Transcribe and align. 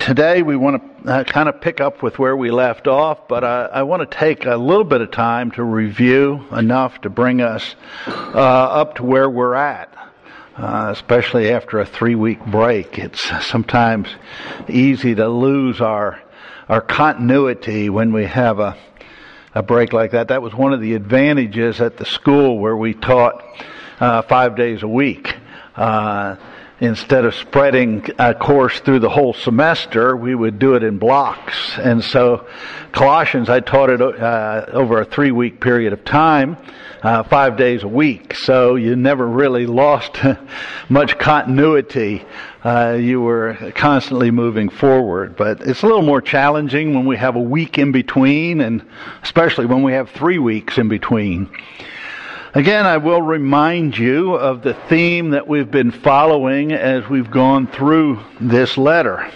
Today 0.00 0.40
we 0.40 0.56
want 0.56 1.04
to 1.04 1.12
uh, 1.12 1.24
kind 1.24 1.46
of 1.46 1.60
pick 1.60 1.78
up 1.78 2.02
with 2.02 2.18
where 2.18 2.34
we 2.34 2.50
left 2.50 2.88
off, 2.88 3.28
but 3.28 3.44
I, 3.44 3.66
I, 3.66 3.82
want 3.82 4.10
to 4.10 4.18
take 4.18 4.46
a 4.46 4.56
little 4.56 4.82
bit 4.82 5.02
of 5.02 5.10
time 5.10 5.50
to 5.52 5.62
review 5.62 6.46
enough 6.50 7.02
to 7.02 7.10
bring 7.10 7.42
us 7.42 7.76
uh, 8.06 8.38
up 8.38 8.94
to 8.94 9.04
where 9.04 9.28
we're 9.28 9.54
at. 9.54 9.94
Uh, 10.56 10.88
especially 10.90 11.50
after 11.50 11.78
a 11.78 11.86
three 11.86 12.14
week 12.14 12.42
break, 12.46 12.98
it's 12.98 13.22
sometimes 13.46 14.08
easy 14.70 15.14
to 15.14 15.28
lose 15.28 15.82
our 15.82 16.20
our 16.68 16.80
continuity 16.80 17.90
when 17.90 18.12
we 18.12 18.24
have 18.24 18.58
a 18.58 18.78
a 19.54 19.62
break 19.62 19.92
like 19.92 20.12
that. 20.12 20.28
That 20.28 20.40
was 20.40 20.54
one 20.54 20.72
of 20.72 20.80
the 20.80 20.94
advantages 20.94 21.78
at 21.78 21.98
the 21.98 22.06
school 22.06 22.58
where 22.58 22.76
we 22.76 22.94
taught 22.94 23.44
uh, 24.00 24.22
five 24.22 24.56
days 24.56 24.82
a 24.82 24.88
week 24.88 25.36
uh, 25.76 26.36
instead 26.80 27.26
of 27.26 27.34
spreading 27.34 28.06
a 28.18 28.34
course 28.34 28.80
through 28.80 29.00
the 29.00 29.10
whole 29.10 29.34
semester, 29.34 30.16
we 30.16 30.34
would 30.34 30.58
do 30.58 30.74
it 30.74 30.82
in 30.82 30.98
blocks. 30.98 31.78
And 31.78 32.02
so 32.02 32.46
Colossians, 32.92 33.50
I 33.50 33.60
taught 33.60 33.90
it 33.90 34.00
uh, 34.00 34.66
over 34.72 35.00
a 35.00 35.04
three 35.04 35.30
week 35.30 35.60
period 35.60 35.92
of 35.92 36.04
time, 36.04 36.56
uh, 37.02 37.22
five 37.24 37.58
days 37.58 37.82
a 37.82 37.88
week. 37.88 38.34
So 38.34 38.76
you 38.76 38.96
never 38.96 39.26
really 39.26 39.66
lost 39.66 40.18
much 40.88 41.18
continuity. 41.18 42.24
Uh, 42.64 42.96
you 42.98 43.20
were 43.20 43.72
constantly 43.74 44.30
moving 44.30 44.70
forward. 44.70 45.36
But 45.36 45.60
it's 45.60 45.82
a 45.82 45.86
little 45.86 46.02
more 46.02 46.22
challenging 46.22 46.94
when 46.94 47.04
we 47.04 47.18
have 47.18 47.36
a 47.36 47.40
week 47.40 47.78
in 47.78 47.92
between, 47.92 48.62
and 48.62 48.84
especially 49.22 49.66
when 49.66 49.82
we 49.82 49.92
have 49.92 50.10
three 50.10 50.38
weeks 50.38 50.78
in 50.78 50.88
between. 50.88 51.50
Again, 52.52 52.84
I 52.84 52.96
will 52.96 53.22
remind 53.22 53.96
you 53.96 54.34
of 54.34 54.62
the 54.62 54.74
theme 54.74 55.30
that 55.30 55.46
we've 55.46 55.70
been 55.70 55.92
following 55.92 56.72
as 56.72 57.08
we've 57.08 57.30
gone 57.30 57.68
through 57.68 58.18
this 58.40 58.76
letter. 58.76 59.30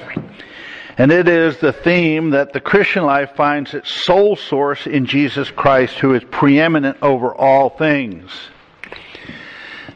And 0.98 1.12
it 1.12 1.28
is 1.28 1.58
the 1.58 1.72
theme 1.72 2.30
that 2.30 2.52
the 2.52 2.58
Christian 2.58 3.04
life 3.04 3.36
finds 3.36 3.72
its 3.72 3.88
sole 4.04 4.34
source 4.34 4.88
in 4.88 5.06
Jesus 5.06 5.48
Christ, 5.48 6.00
who 6.00 6.12
is 6.14 6.24
preeminent 6.24 6.98
over 7.02 7.32
all 7.32 7.70
things. 7.70 8.32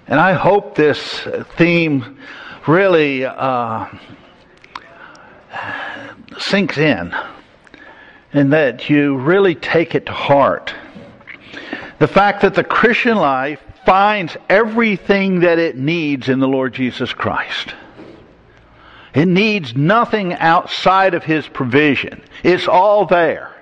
And 0.06 0.20
I 0.20 0.34
hope 0.34 0.76
this 0.76 1.26
theme 1.56 2.20
really 2.68 3.24
uh, 3.24 3.86
sinks 6.38 6.78
in 6.78 7.12
and 8.32 8.52
that 8.52 8.88
you 8.88 9.16
really 9.16 9.56
take 9.56 9.96
it 9.96 10.06
to 10.06 10.12
heart 10.12 10.72
the 11.98 12.08
fact 12.08 12.42
that 12.42 12.54
the 12.54 12.64
Christian 12.64 13.16
life 13.16 13.60
finds 13.84 14.36
everything 14.48 15.40
that 15.40 15.58
it 15.58 15.76
needs 15.76 16.28
in 16.28 16.40
the 16.40 16.48
Lord 16.48 16.74
Jesus 16.74 17.12
Christ. 17.12 17.74
It 19.14 19.26
needs 19.26 19.74
nothing 19.74 20.34
outside 20.34 21.14
of 21.14 21.24
His 21.24 21.48
provision. 21.48 22.22
It's 22.42 22.68
all 22.68 23.06
there. 23.06 23.54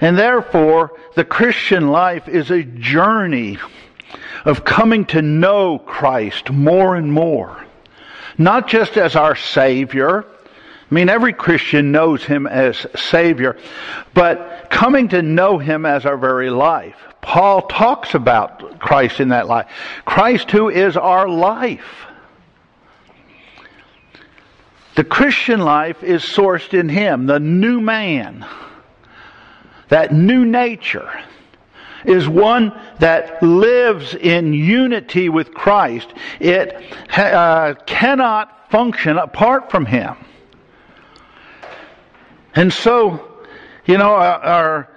And 0.00 0.18
therefore, 0.18 0.92
the 1.14 1.24
Christian 1.24 1.88
life 1.88 2.28
is 2.28 2.50
a 2.50 2.62
journey 2.62 3.58
of 4.44 4.64
coming 4.64 5.04
to 5.06 5.22
know 5.22 5.78
Christ 5.78 6.50
more 6.50 6.96
and 6.96 7.12
more. 7.12 7.64
Not 8.38 8.68
just 8.68 8.96
as 8.96 9.16
our 9.16 9.36
Savior, 9.36 10.26
I 10.88 10.94
mean, 10.94 11.08
every 11.08 11.32
Christian 11.32 11.90
knows 11.90 12.24
Him 12.24 12.46
as 12.46 12.86
Savior, 12.94 13.56
but 14.14 14.68
coming 14.70 15.08
to 15.08 15.20
know 15.20 15.58
Him 15.58 15.84
as 15.84 16.06
our 16.06 16.16
very 16.16 16.48
life. 16.48 16.96
Paul 17.20 17.62
talks 17.62 18.14
about 18.14 18.78
Christ 18.78 19.18
in 19.18 19.30
that 19.30 19.48
life. 19.48 19.66
Christ 20.04 20.52
who 20.52 20.68
is 20.68 20.96
our 20.96 21.28
life. 21.28 22.06
The 24.94 25.02
Christian 25.02 25.60
life 25.60 26.04
is 26.04 26.22
sourced 26.22 26.72
in 26.72 26.88
Him, 26.88 27.26
the 27.26 27.40
new 27.40 27.80
man. 27.80 28.46
That 29.88 30.14
new 30.14 30.44
nature 30.44 31.10
is 32.04 32.28
one 32.28 32.72
that 33.00 33.42
lives 33.42 34.14
in 34.14 34.52
unity 34.52 35.28
with 35.28 35.52
Christ. 35.52 36.14
It 36.38 36.80
uh, 37.10 37.74
cannot 37.86 38.70
function 38.70 39.18
apart 39.18 39.70
from 39.70 39.84
Him. 39.84 40.16
And 42.56 42.72
so, 42.72 43.20
you 43.84 43.98
know, 43.98 44.14
our, 44.14 44.40
our 44.42 44.88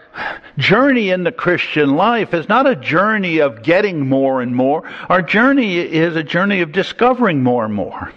journey 0.57 1.09
in 1.09 1.23
the 1.23 1.31
Christian 1.31 1.95
life 1.95 2.33
is 2.33 2.49
not 2.49 2.65
a 2.67 2.75
journey 2.75 3.39
of 3.39 3.63
getting 3.63 4.07
more 4.07 4.41
and 4.41 4.55
more. 4.55 4.89
Our 5.09 5.21
journey 5.21 5.77
is 5.77 6.15
a 6.15 6.23
journey 6.23 6.61
of 6.61 6.71
discovering 6.71 7.43
more 7.43 7.65
and 7.65 7.73
more. 7.73 8.13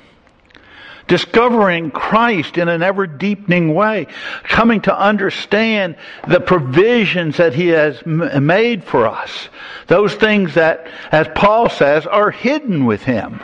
Discovering 1.08 1.90
Christ 1.90 2.56
in 2.56 2.68
an 2.68 2.82
ever 2.82 3.08
deepening 3.08 3.74
way. 3.74 4.06
Coming 4.44 4.80
to 4.82 4.96
understand 4.96 5.96
the 6.28 6.40
provisions 6.40 7.36
that 7.38 7.52
He 7.54 7.68
has 7.68 8.00
made 8.06 8.84
for 8.84 9.08
us. 9.08 9.48
Those 9.88 10.14
things 10.14 10.54
that, 10.54 10.86
as 11.10 11.26
Paul 11.34 11.68
says, 11.68 12.06
are 12.06 12.30
hidden 12.30 12.86
with 12.86 13.02
Him. 13.02 13.40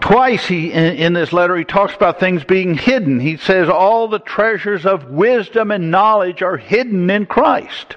Twice 0.00 0.46
he, 0.46 0.72
in, 0.72 0.96
in, 0.96 1.12
this 1.12 1.32
letter, 1.32 1.56
he 1.56 1.64
talks 1.64 1.94
about 1.94 2.18
things 2.18 2.44
being 2.44 2.74
hidden. 2.74 3.20
He 3.20 3.36
says 3.36 3.68
all 3.68 4.08
the 4.08 4.18
treasures 4.18 4.84
of 4.84 5.10
wisdom 5.10 5.70
and 5.70 5.90
knowledge 5.90 6.42
are 6.42 6.56
hidden 6.56 7.08
in 7.10 7.26
Christ. 7.26 7.96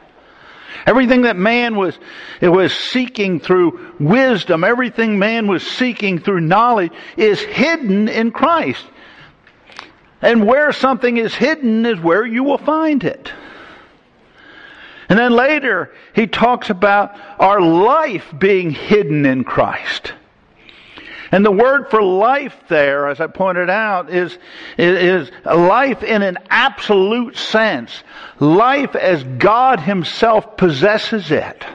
Everything 0.86 1.24
that 1.24 1.36
man 1.36 1.76
was, 1.76 1.98
it 2.42 2.50
was 2.50 2.74
seeking 2.74 3.40
through 3.40 3.94
wisdom, 4.00 4.64
everything 4.64 5.18
man 5.18 5.48
was 5.48 5.66
seeking 5.66 6.20
through 6.20 6.42
knowledge 6.42 6.92
is 7.18 7.40
hidden 7.42 8.08
in 8.08 8.32
Christ. 8.32 8.86
And 10.22 10.46
where 10.46 10.72
something 10.72 11.18
is 11.18 11.34
hidden 11.34 11.86
is 11.86 12.00
where 12.00 12.26
you 12.26 12.44
will 12.44 12.58
find 12.58 13.04
it. 13.04 13.32
And 15.10 15.20
then 15.20 15.32
later, 15.32 15.94
he 16.14 16.28
talks 16.28 16.70
about 16.70 17.16
our 17.40 17.62
life 17.62 18.34
being 18.38 18.72
hidden 18.72 19.26
in 19.26 19.44
Christ. 19.44 20.14
And 21.36 21.46
the 21.46 21.52
word 21.52 21.90
for 21.90 22.02
life 22.02 22.56
there, 22.70 23.10
as 23.10 23.20
I 23.20 23.28
pointed 23.28 23.70
out, 23.70 24.10
is, 24.10 24.38
is, 24.78 25.30
life 25.44 26.02
in 26.02 26.22
an 26.22 26.38
absolute 26.50 27.36
sense. 27.36 28.06
Life 28.40 28.96
as 28.96 29.22
God 29.22 29.82
Himself 29.82 30.56
possesses 30.56 31.32
it. 31.32 31.66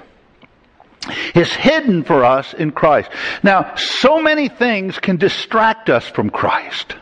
Is 1.34 1.52
hidden 1.52 2.04
for 2.04 2.24
us 2.24 2.54
in 2.54 2.70
Christ. 2.70 3.10
Now, 3.42 3.74
so 3.76 4.22
many 4.22 4.48
things 4.48 4.98
can 4.98 5.18
distract 5.18 5.90
us 5.90 6.06
from 6.06 6.30
Christ. 6.30 6.96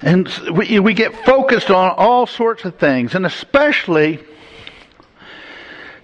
And 0.00 0.28
we, 0.52 0.80
we 0.80 0.94
get 0.94 1.24
focused 1.24 1.70
on 1.70 1.92
all 1.96 2.26
sorts 2.26 2.64
of 2.64 2.74
things, 2.74 3.14
and 3.14 3.24
especially 3.24 4.24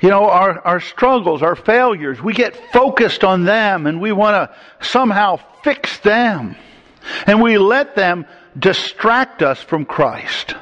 you 0.02 0.08
know, 0.08 0.28
our, 0.28 0.58
our 0.66 0.80
struggles, 0.80 1.42
our 1.42 1.54
failures, 1.54 2.20
we 2.20 2.34
get 2.34 2.72
focused 2.72 3.22
on 3.22 3.44
them 3.44 3.86
and 3.86 4.00
we 4.00 4.10
want 4.10 4.34
to 4.34 4.86
somehow 4.86 5.38
fix 5.62 5.98
them. 6.00 6.56
And 7.26 7.40
we 7.40 7.56
let 7.56 7.94
them 7.94 8.26
distract 8.58 9.42
us 9.42 9.62
from 9.62 9.84
Christ. 9.84 10.56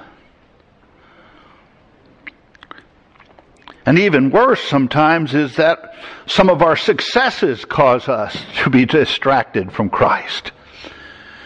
And 3.87 3.99
even 3.99 4.31
worse 4.31 4.63
sometimes 4.63 5.35
is 5.35 5.57
that 5.57 5.95
some 6.27 6.51
of 6.51 6.61
our 6.61 6.77
successes 6.77 7.65
cause 7.65 8.09
us 8.09 8.37
to 8.63 8.71
be 8.71 8.85
distracted 8.85 9.73
from 9.73 9.89
Christ. 9.89 10.53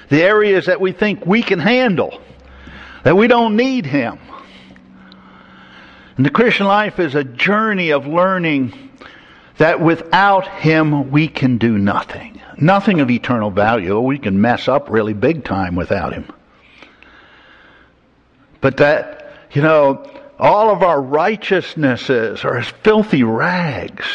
The 0.09 0.23
areas 0.23 0.67
that 0.67 0.81
we 0.81 0.91
think 0.91 1.25
we 1.25 1.43
can 1.43 1.61
handle, 1.61 2.21
that 3.05 3.17
we 3.17 3.29
don't 3.29 3.57
need 3.57 3.87
Him. 3.87 4.19
And 6.17 6.25
the 6.25 6.31
Christian 6.31 6.67
life 6.67 6.99
is 6.99 7.15
a 7.15 7.25
journey 7.25 7.91
of 7.91 8.07
learning 8.07 8.91
that 9.59 9.81
without 9.81 10.47
Him 10.47 11.11
we 11.11 11.29
can 11.29 11.59
do 11.59 11.77
nothing. 11.79 12.41
Nothing 12.57 13.01
of 13.01 13.11
eternal 13.11 13.51
value. 13.51 13.99
We 14.01 14.19
can 14.19 14.41
mess 14.41 14.69
up 14.69 14.89
really 14.91 15.13
big 15.13 15.45
time 15.45 15.75
without 15.75 16.13
Him. 16.13 16.27
But 18.61 18.77
that, 18.79 19.33
you 19.53 19.63
know, 19.63 20.09
all 20.39 20.71
of 20.71 20.83
our 20.83 21.01
righteousnesses 21.01 22.45
are 22.45 22.59
as 22.59 22.69
filthy 22.69 23.23
rags. 23.25 24.07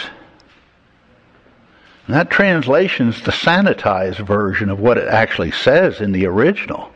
And 2.08 2.16
that 2.16 2.30
translation's 2.30 3.22
the 3.22 3.32
sanitized 3.32 4.26
version 4.26 4.70
of 4.70 4.80
what 4.80 4.98
it 4.98 5.08
actually 5.08 5.52
says 5.52 6.02
in 6.02 6.12
the 6.12 6.26
original. 6.26 6.92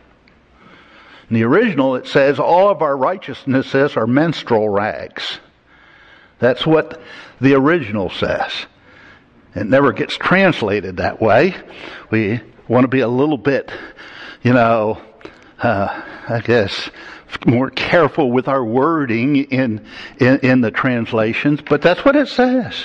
In 1.33 1.39
the 1.39 1.45
original, 1.45 1.95
it 1.95 2.05
says, 2.05 2.37
all 2.37 2.69
of 2.69 2.83
our 2.83 2.95
righteousnesses 2.95 3.97
are 3.97 4.05
menstrual 4.05 4.69
rags. 4.69 5.39
That's 6.37 6.63
what 6.63 7.01
the 7.41 7.55
original 7.55 8.11
says. 8.11 8.51
It 9.55 9.65
never 9.65 9.93
gets 9.93 10.15
translated 10.15 10.97
that 10.97 11.19
way. 11.19 11.55
We 12.11 12.39
want 12.67 12.83
to 12.83 12.87
be 12.87 12.99
a 12.99 13.07
little 13.07 13.39
bit, 13.39 13.71
you 14.43 14.53
know, 14.53 15.01
uh, 15.57 16.03
I 16.29 16.39
guess, 16.41 16.91
more 17.47 17.71
careful 17.71 18.31
with 18.31 18.47
our 18.47 18.63
wording 18.63 19.37
in, 19.37 19.87
in, 20.19 20.37
in 20.41 20.61
the 20.61 20.69
translations, 20.69 21.61
but 21.67 21.81
that's 21.81 22.05
what 22.05 22.15
it 22.15 22.27
says. 22.27 22.75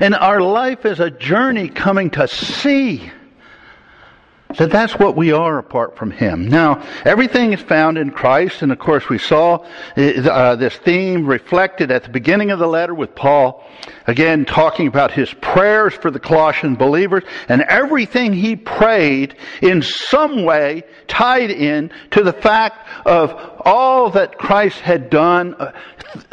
And 0.00 0.16
our 0.16 0.40
life 0.40 0.84
is 0.84 0.98
a 0.98 1.12
journey 1.12 1.68
coming 1.68 2.10
to 2.10 2.26
see 2.26 3.08
that 4.58 4.70
that's 4.70 4.94
what 4.94 5.16
we 5.16 5.32
are 5.32 5.58
apart 5.58 5.96
from 5.96 6.10
Him. 6.10 6.48
Now, 6.48 6.82
everything 7.04 7.52
is 7.52 7.60
found 7.60 7.98
in 7.98 8.10
Christ, 8.10 8.62
and 8.62 8.72
of 8.72 8.78
course 8.78 9.08
we 9.08 9.18
saw 9.18 9.64
uh, 9.96 10.56
this 10.56 10.76
theme 10.76 11.26
reflected 11.26 11.90
at 11.90 12.04
the 12.04 12.10
beginning 12.10 12.50
of 12.50 12.58
the 12.58 12.66
letter 12.66 12.94
with 12.94 13.14
Paul, 13.14 13.64
again 14.06 14.44
talking 14.44 14.86
about 14.86 15.12
his 15.12 15.32
prayers 15.34 15.94
for 15.94 16.10
the 16.10 16.20
Colossian 16.20 16.74
believers, 16.74 17.24
and 17.48 17.62
everything 17.62 18.32
he 18.32 18.56
prayed 18.56 19.36
in 19.62 19.82
some 19.82 20.44
way 20.44 20.82
tied 21.06 21.50
in 21.50 21.90
to 22.10 22.22
the 22.22 22.32
fact 22.32 22.88
of 23.06 23.32
all 23.60 24.10
that 24.10 24.38
Christ 24.38 24.80
had 24.80 25.10
done 25.10 25.54
uh, 25.54 25.72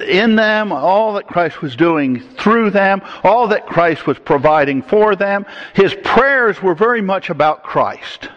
in 0.05 0.35
them, 0.35 0.71
all 0.71 1.13
that 1.13 1.27
Christ 1.27 1.61
was 1.61 1.75
doing 1.75 2.19
through 2.19 2.71
them, 2.71 3.01
all 3.23 3.47
that 3.49 3.67
Christ 3.67 4.05
was 4.05 4.19
providing 4.19 4.81
for 4.81 5.15
them. 5.15 5.45
His 5.73 5.95
prayers 6.03 6.61
were 6.61 6.75
very 6.75 7.01
much 7.01 7.29
about 7.29 7.63
Christ 7.63 8.29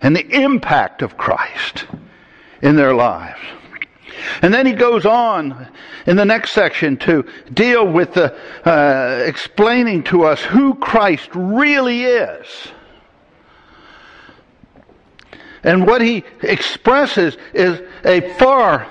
and 0.00 0.14
the 0.14 0.26
impact 0.42 1.02
of 1.02 1.16
Christ 1.16 1.86
in 2.62 2.76
their 2.76 2.94
lives. 2.94 3.40
And 4.42 4.52
then 4.52 4.66
he 4.66 4.72
goes 4.72 5.06
on 5.06 5.68
in 6.06 6.16
the 6.16 6.24
next 6.24 6.52
section 6.52 6.96
to 6.98 7.24
deal 7.52 7.86
with 7.86 8.14
the, 8.14 8.34
uh, 8.64 9.24
explaining 9.26 10.04
to 10.04 10.24
us 10.24 10.40
who 10.42 10.74
Christ 10.74 11.28
really 11.34 12.04
is. 12.04 12.46
And 15.62 15.86
what 15.86 16.00
he 16.00 16.22
expresses 16.42 17.36
is 17.52 17.80
a 18.04 18.20
far 18.34 18.86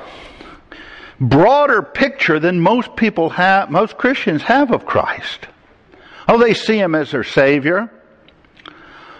broader 1.19 1.81
picture 1.81 2.39
than 2.39 2.59
most 2.59 2.95
people 2.95 3.29
have, 3.29 3.69
most 3.69 3.97
Christians 3.97 4.43
have 4.43 4.71
of 4.71 4.85
Christ. 4.85 5.47
Oh, 6.27 6.37
they 6.37 6.53
see 6.53 6.77
him 6.77 6.95
as 6.95 7.11
their 7.11 7.23
Savior. 7.23 7.89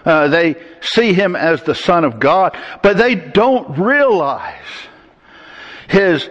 Uh, 0.04 0.28
they 0.28 0.56
see 0.80 1.12
him 1.12 1.34
as 1.34 1.62
the 1.62 1.74
Son 1.74 2.04
of 2.04 2.20
God, 2.20 2.56
but 2.82 2.96
they 2.96 3.14
don't 3.14 3.78
realize 3.78 4.54
his 5.88 6.28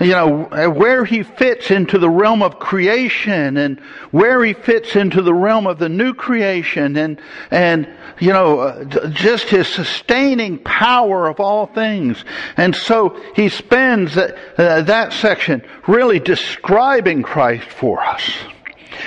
you 0.00 0.08
know, 0.08 0.44
where 0.70 1.04
he 1.04 1.22
fits 1.22 1.70
into 1.70 1.98
the 1.98 2.10
realm 2.10 2.42
of 2.42 2.58
creation 2.58 3.56
and 3.56 3.80
where 4.10 4.44
he 4.44 4.52
fits 4.52 4.94
into 4.94 5.22
the 5.22 5.32
realm 5.32 5.66
of 5.66 5.78
the 5.78 5.88
new 5.88 6.12
creation 6.12 6.96
and, 6.96 7.20
and, 7.50 7.88
you 8.20 8.32
know, 8.32 8.60
uh, 8.60 9.08
just 9.08 9.44
his 9.44 9.66
sustaining 9.66 10.58
power 10.58 11.28
of 11.28 11.40
all 11.40 11.66
things. 11.66 12.22
And 12.58 12.76
so 12.76 13.18
he 13.34 13.48
spends 13.48 14.14
that, 14.16 14.36
uh, 14.58 14.82
that 14.82 15.14
section 15.14 15.62
really 15.86 16.20
describing 16.20 17.22
Christ 17.22 17.68
for 17.68 18.00
us. 18.00 18.22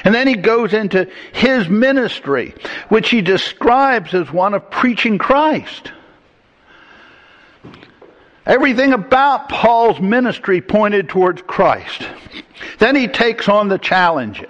And 0.03 0.13
then 0.13 0.27
he 0.27 0.35
goes 0.35 0.73
into 0.73 1.07
his 1.33 1.67
ministry, 1.69 2.55
which 2.89 3.09
he 3.09 3.21
describes 3.21 4.13
as 4.15 4.31
one 4.31 4.55
of 4.55 4.71
preaching 4.71 5.19
Christ. 5.19 5.91
Everything 8.49 8.93
about 8.93 9.47
Paul's 9.47 9.99
ministry 9.99 10.59
pointed 10.59 11.07
towards 11.07 11.43
Christ. 11.43 12.01
Then 12.79 12.95
he 12.95 13.07
takes 13.07 13.47
on 13.47 13.67
the 13.67 13.77
challenges. 13.77 14.49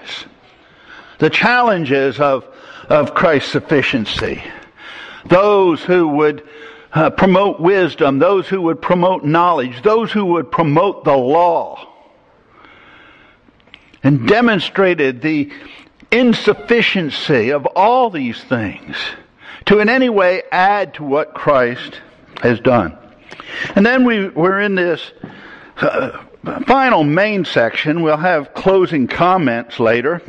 The 1.18 1.30
challenges 1.30 2.18
of, 2.18 2.48
of 2.88 3.14
Christ's 3.14 3.52
sufficiency. 3.52 4.42
Those 5.26 5.84
who 5.84 6.08
would 6.08 6.48
uh, 6.94 7.10
promote 7.10 7.60
wisdom, 7.60 8.20
those 8.20 8.48
who 8.48 8.62
would 8.62 8.82
promote 8.82 9.26
knowledge, 9.26 9.82
those 9.82 10.14
who 10.14 10.28
would 10.28 10.50
promote 10.50 11.04
the 11.04 11.18
law. 11.18 11.86
And 14.02 14.30
demonstrated 14.30 15.22
the 15.22 15.52
insufficiency 16.10 17.50
of 17.50 17.66
all 17.66 18.10
these 18.10 18.42
things 18.46 18.96
to 19.66 19.80
in 19.80 19.90
any 19.90 20.08
way 20.08 20.44
add 20.54 20.94
to 20.94 21.04
what 21.04 21.34
Christ 21.34 22.00
has 22.42 22.62
done. 22.62 22.98
And 23.76 23.86
then 23.86 24.06
we, 24.06 24.30
we're 24.30 24.60
in 24.62 24.76
this 24.76 25.12
uh, 25.78 26.24
final 26.66 27.04
main 27.04 27.46
section. 27.46 28.02
We'll 28.02 28.18
have 28.18 28.54
closing 28.54 29.08
comments 29.08 29.80
later. 29.80 30.22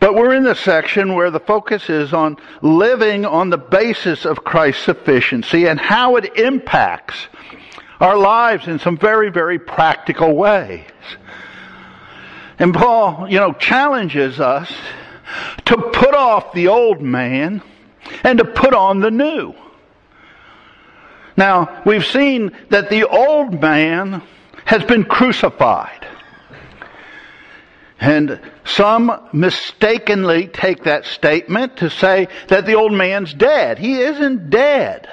But 0.00 0.14
we're 0.14 0.34
in 0.34 0.44
the 0.44 0.54
section 0.54 1.14
where 1.14 1.30
the 1.30 1.40
focus 1.40 1.90
is 1.90 2.12
on 2.12 2.36
living 2.62 3.24
on 3.24 3.50
the 3.50 3.58
basis 3.58 4.24
of 4.24 4.44
Christ's 4.44 4.84
sufficiency 4.84 5.66
and 5.66 5.80
how 5.80 6.16
it 6.16 6.36
impacts 6.36 7.26
our 8.00 8.16
lives 8.16 8.68
in 8.68 8.78
some 8.78 8.96
very, 8.96 9.30
very 9.30 9.58
practical 9.58 10.36
ways. 10.36 10.86
And 12.60 12.72
Paul, 12.72 13.26
you 13.28 13.38
know, 13.38 13.52
challenges 13.52 14.38
us 14.38 14.72
to 15.66 15.76
put 15.76 16.14
off 16.14 16.52
the 16.52 16.68
old 16.68 17.00
man 17.00 17.60
and 18.22 18.38
to 18.38 18.44
put 18.44 18.74
on 18.74 19.00
the 19.00 19.10
new. 19.10 19.54
Now, 21.38 21.82
we've 21.86 22.04
seen 22.04 22.50
that 22.70 22.90
the 22.90 23.08
old 23.08 23.60
man 23.60 24.22
has 24.64 24.82
been 24.82 25.04
crucified. 25.04 26.04
And 28.00 28.40
some 28.64 29.28
mistakenly 29.32 30.48
take 30.48 30.82
that 30.84 31.04
statement 31.04 31.76
to 31.76 31.90
say 31.90 32.26
that 32.48 32.66
the 32.66 32.74
old 32.74 32.92
man's 32.92 33.32
dead. 33.32 33.78
He 33.78 34.00
isn't 34.00 34.50
dead. 34.50 35.08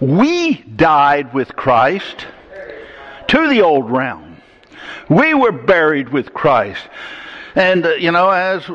We 0.00 0.54
died 0.54 1.34
with 1.34 1.56
Christ 1.56 2.24
to 3.26 3.48
the 3.48 3.62
old 3.62 3.90
realm. 3.90 4.36
We 5.08 5.34
were 5.34 5.52
buried 5.52 6.08
with 6.08 6.32
Christ. 6.32 6.88
And, 7.56 7.84
uh, 7.84 7.94
you 7.94 8.12
know, 8.12 8.30
as 8.30 8.68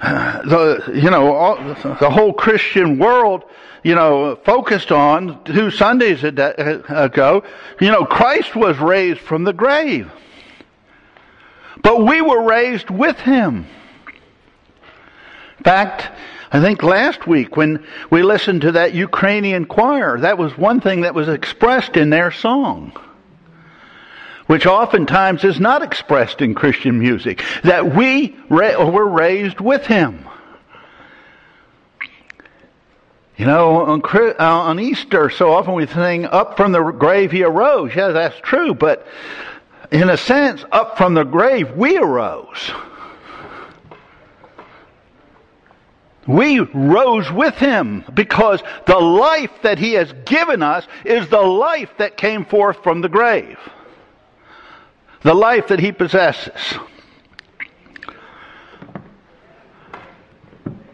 the, 0.00 0.92
you 0.94 1.10
know, 1.10 1.34
all, 1.34 1.56
the 2.00 2.10
whole 2.10 2.32
Christian 2.32 2.98
world 2.98 3.44
you 3.86 3.94
know, 3.94 4.34
focused 4.44 4.90
on 4.90 5.44
two 5.44 5.70
Sundays 5.70 6.24
uh, 6.24 6.82
ago, 6.88 7.44
you 7.80 7.88
know, 7.88 8.04
Christ 8.04 8.56
was 8.56 8.76
raised 8.78 9.20
from 9.20 9.44
the 9.44 9.52
grave. 9.52 10.10
But 11.82 12.04
we 12.04 12.20
were 12.20 12.42
raised 12.42 12.90
with 12.90 13.16
him. 13.20 13.64
In 15.58 15.62
fact, 15.62 16.10
I 16.50 16.60
think 16.60 16.82
last 16.82 17.28
week 17.28 17.56
when 17.56 17.86
we 18.10 18.24
listened 18.24 18.62
to 18.62 18.72
that 18.72 18.92
Ukrainian 18.92 19.66
choir, 19.66 20.18
that 20.18 20.36
was 20.36 20.58
one 20.58 20.80
thing 20.80 21.02
that 21.02 21.14
was 21.14 21.28
expressed 21.28 21.96
in 21.96 22.10
their 22.10 22.32
song. 22.32 22.92
Which 24.46 24.66
oftentimes 24.66 25.42
is 25.44 25.58
not 25.58 25.82
expressed 25.82 26.40
in 26.40 26.54
Christian 26.54 26.98
music. 26.98 27.42
That 27.64 27.96
we 27.96 28.36
were 28.48 29.08
raised 29.08 29.60
with 29.60 29.86
him. 29.86 30.26
You 33.36 33.44
know, 33.44 33.84
on, 33.84 34.02
uh, 34.04 34.34
on 34.38 34.80
Easter, 34.80 35.28
so 35.28 35.52
often 35.52 35.74
we 35.74 35.86
sing, 35.86 36.24
up 36.24 36.56
from 36.56 36.72
the 36.72 36.82
grave 36.82 37.32
he 37.32 37.42
arose. 37.42 37.94
Yeah, 37.94 38.08
that's 38.08 38.38
true, 38.40 38.72
but 38.72 39.06
in 39.90 40.08
a 40.08 40.16
sense, 40.16 40.64
up 40.72 40.96
from 40.96 41.14
the 41.14 41.24
grave 41.24 41.72
we 41.72 41.98
arose. 41.98 42.70
We 46.26 46.60
rose 46.60 47.30
with 47.30 47.54
him 47.54 48.04
because 48.12 48.62
the 48.86 48.98
life 48.98 49.52
that 49.62 49.78
he 49.78 49.92
has 49.92 50.12
given 50.24 50.62
us 50.62 50.86
is 51.04 51.28
the 51.28 51.42
life 51.42 51.90
that 51.98 52.16
came 52.16 52.44
forth 52.44 52.82
from 52.82 53.00
the 53.00 53.08
grave. 53.08 53.58
The 55.26 55.34
life 55.34 55.66
that 55.68 55.80
he 55.80 55.90
possesses. 55.90 56.78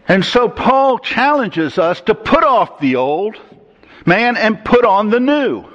And 0.07 0.25
so 0.25 0.49
Paul 0.49 0.97
challenges 0.97 1.77
us 1.77 2.01
to 2.01 2.15
put 2.15 2.43
off 2.43 2.79
the 2.79 2.95
old 2.95 3.35
man 4.07 4.35
and 4.35 4.65
put 4.65 4.85
on 4.85 5.11
the 5.11 5.19
new. 5.19 5.65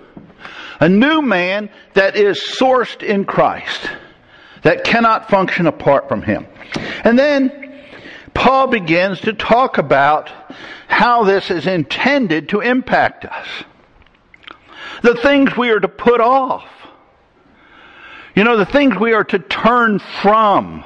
A 0.81 0.89
new 0.89 1.23
man 1.23 1.71
that 1.95 2.17
is 2.17 2.41
sourced 2.41 3.01
in 3.01 3.27
Christ, 3.27 3.81
that 4.63 4.83
cannot 4.83 5.31
function 5.31 5.69
apart 5.69 6.09
from 6.09 6.23
him. 6.23 6.45
And 7.05 7.17
then 7.17 7.85
Paul 8.35 8.67
begins 8.67 9.21
to 9.21 9.35
talk 9.35 9.79
about 9.79 10.33
how 10.89 11.23
this 11.23 11.53
is 11.53 11.69
intended 11.69 12.49
to 12.49 12.59
impact 12.59 13.25
us. 13.25 13.47
The 15.03 15.15
things 15.15 15.57
we 15.57 15.71
are 15.71 15.79
to 15.79 15.87
put 15.87 16.21
off. 16.21 16.69
You 18.39 18.45
know, 18.45 18.57
the 18.57 18.67
things 18.67 18.95
we 18.97 19.15
are 19.15 19.25
to 19.25 19.41
turn 19.41 19.99
from. 19.99 20.85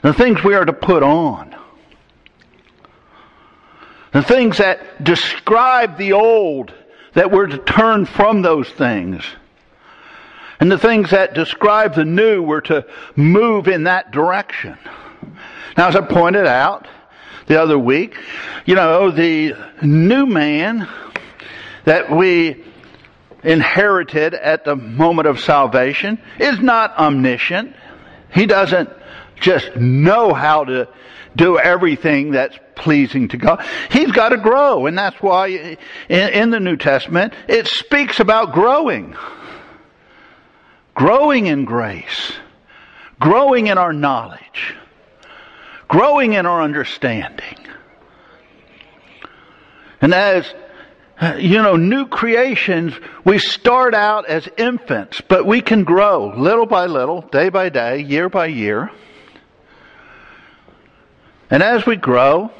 The 0.00 0.14
things 0.14 0.42
we 0.42 0.54
are 0.54 0.64
to 0.64 0.72
put 0.72 1.02
on. 1.02 1.54
The 4.14 4.22
things 4.22 4.56
that 4.56 5.04
describe 5.04 5.98
the 5.98 6.14
old, 6.14 6.72
that 7.12 7.30
we're 7.30 7.48
to 7.48 7.58
turn 7.58 8.06
from 8.06 8.40
those 8.40 8.70
things. 8.70 9.22
And 10.58 10.72
the 10.72 10.78
things 10.78 11.10
that 11.10 11.34
describe 11.34 11.94
the 11.94 12.06
new, 12.06 12.42
we're 12.42 12.62
to 12.62 12.86
move 13.14 13.68
in 13.68 13.84
that 13.84 14.10
direction. 14.10 14.78
Now, 15.76 15.88
as 15.88 15.96
I 15.96 16.00
pointed 16.00 16.46
out 16.46 16.88
the 17.44 17.60
other 17.60 17.78
week, 17.78 18.16
you 18.64 18.74
know, 18.74 19.10
the 19.10 19.54
new 19.82 20.24
man 20.24 20.88
that 21.84 22.10
we 22.10 22.64
inherited 23.42 24.34
at 24.34 24.64
the 24.64 24.76
moment 24.76 25.28
of 25.28 25.40
salvation 25.40 26.18
is 26.38 26.60
not 26.60 26.96
omniscient. 26.98 27.74
He 28.32 28.46
doesn't 28.46 28.90
just 29.40 29.74
know 29.76 30.32
how 30.34 30.64
to 30.64 30.88
do 31.36 31.58
everything 31.58 32.32
that's 32.32 32.58
pleasing 32.74 33.28
to 33.28 33.36
God. 33.36 33.64
He's 33.90 34.10
got 34.10 34.30
to 34.30 34.36
grow, 34.36 34.86
and 34.86 34.96
that's 34.98 35.20
why 35.20 35.76
in, 36.08 36.50
the 36.50 36.60
New 36.60 36.76
Testament 36.76 37.34
it 37.48 37.66
speaks 37.66 38.20
about 38.20 38.52
growing. 38.52 39.16
Growing 40.94 41.46
in 41.46 41.64
grace. 41.64 42.32
Growing 43.20 43.68
in 43.68 43.78
our 43.78 43.92
knowledge. 43.92 44.74
Growing 45.88 46.32
in 46.34 46.46
our 46.46 46.62
understanding. 46.62 47.58
And 50.00 50.14
as 50.14 50.52
you 51.38 51.62
know, 51.62 51.76
new 51.76 52.06
creations, 52.06 52.94
we 53.24 53.38
start 53.38 53.94
out 53.94 54.26
as 54.26 54.48
infants, 54.56 55.20
but 55.20 55.46
we 55.46 55.60
can 55.60 55.84
grow 55.84 56.32
little 56.36 56.66
by 56.66 56.86
little, 56.86 57.20
day 57.20 57.50
by 57.50 57.68
day, 57.68 58.00
year 58.00 58.28
by 58.28 58.46
year. 58.46 58.90
And 61.50 61.62
as 61.62 61.84
we 61.84 61.96
grow, 61.96 62.50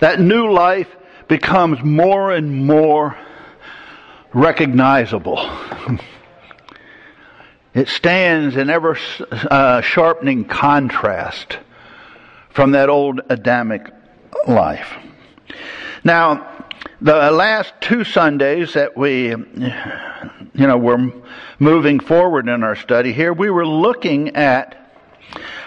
that 0.00 0.18
new 0.18 0.50
life 0.50 0.88
becomes 1.28 1.82
more 1.82 2.32
and 2.32 2.66
more 2.66 3.16
recognizable. 4.34 5.38
it 7.74 7.88
stands 7.88 8.56
in 8.56 8.70
ever 8.70 8.98
uh, 9.30 9.82
sharpening 9.82 10.46
contrast 10.46 11.58
from 12.50 12.72
that 12.72 12.88
old 12.88 13.20
Adamic 13.30 13.86
life. 14.48 14.92
Now, 16.02 16.51
the 17.02 17.32
last 17.32 17.72
two 17.80 18.04
Sundays 18.04 18.74
that 18.74 18.96
we, 18.96 19.30
you 19.30 19.36
know, 20.54 20.78
were 20.78 21.12
moving 21.58 21.98
forward 21.98 22.48
in 22.48 22.62
our 22.62 22.76
study 22.76 23.12
here, 23.12 23.32
we 23.32 23.50
were 23.50 23.66
looking 23.66 24.36
at 24.36 24.92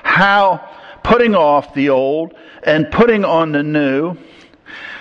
how 0.01 0.65
putting 1.04 1.36
off 1.36 1.74
the 1.74 1.89
old 1.89 2.34
and 2.63 2.89
putting 2.89 3.25
on 3.25 3.51
the 3.51 3.63
new 3.63 4.15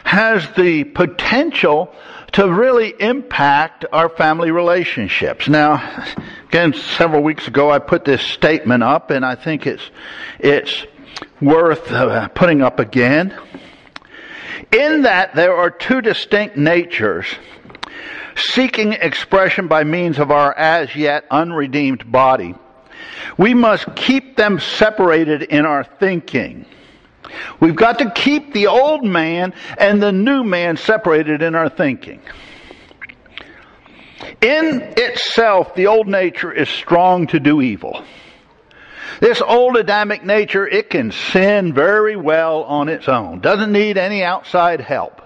has 0.03 0.47
the 0.57 0.83
potential 0.83 1.95
to 2.33 2.53
really 2.53 2.93
impact 2.99 3.85
our 3.93 4.09
family 4.09 4.51
relationships. 4.51 5.49
Now, 5.49 6.05
again, 6.49 6.75
several 6.75 7.23
weeks 7.23 7.47
ago 7.47 7.71
I 7.71 7.79
put 7.79 8.05
this 8.05 8.23
statement 8.23 8.83
up 8.83 9.11
and 9.11 9.25
I 9.25 9.37
think 9.37 9.69
it's, 9.69 9.89
it's 10.41 10.85
worth 11.41 11.93
uh, 11.93 12.27
putting 12.29 12.61
up 12.61 12.81
again. 12.81 13.39
In 14.73 15.03
that 15.03 15.35
there 15.35 15.57
are 15.57 15.71
two 15.71 16.01
distinct 16.01 16.57
natures 16.57 17.27
seeking 18.37 18.93
expression 18.93 19.69
by 19.69 19.85
means 19.85 20.19
of 20.19 20.31
our 20.31 20.53
as 20.57 20.95
yet 20.97 21.25
unredeemed 21.31 22.11
body. 22.11 22.55
We 23.39 23.55
must 23.55 23.95
keep 23.95 24.37
them 24.37 24.59
separated 24.59 25.43
in 25.43 25.67
our 25.67 25.85
thinking. 25.85 26.67
We've 27.61 27.77
got 27.77 27.99
to 28.01 28.11
keep 28.11 28.53
the 28.53 28.69
old 28.69 29.05
man 29.05 29.55
and 29.79 30.03
the 30.03 30.13
new 30.13 30.45
man 30.45 30.77
separated 30.77 31.43
in 31.43 31.55
our 31.55 31.69
thinking. 31.69 32.21
In 34.41 34.95
itself, 34.97 35.75
the 35.75 35.87
old 35.87 36.07
nature 36.07 36.53
is 36.53 36.69
strong 36.69 37.27
to 37.29 37.41
do 37.41 37.61
evil. 37.61 38.05
This 39.21 39.41
old 39.41 39.77
Adamic 39.77 40.25
nature, 40.25 40.67
it 40.67 40.91
can 40.91 41.13
sin 41.13 41.73
very 41.73 42.17
well 42.17 42.65
on 42.65 42.89
its 42.89 43.09
own. 43.09 43.41
Doesn't 43.41 43.73
need 43.73 43.99
any 43.99 44.23
outside 44.23 44.81
help. 44.81 45.21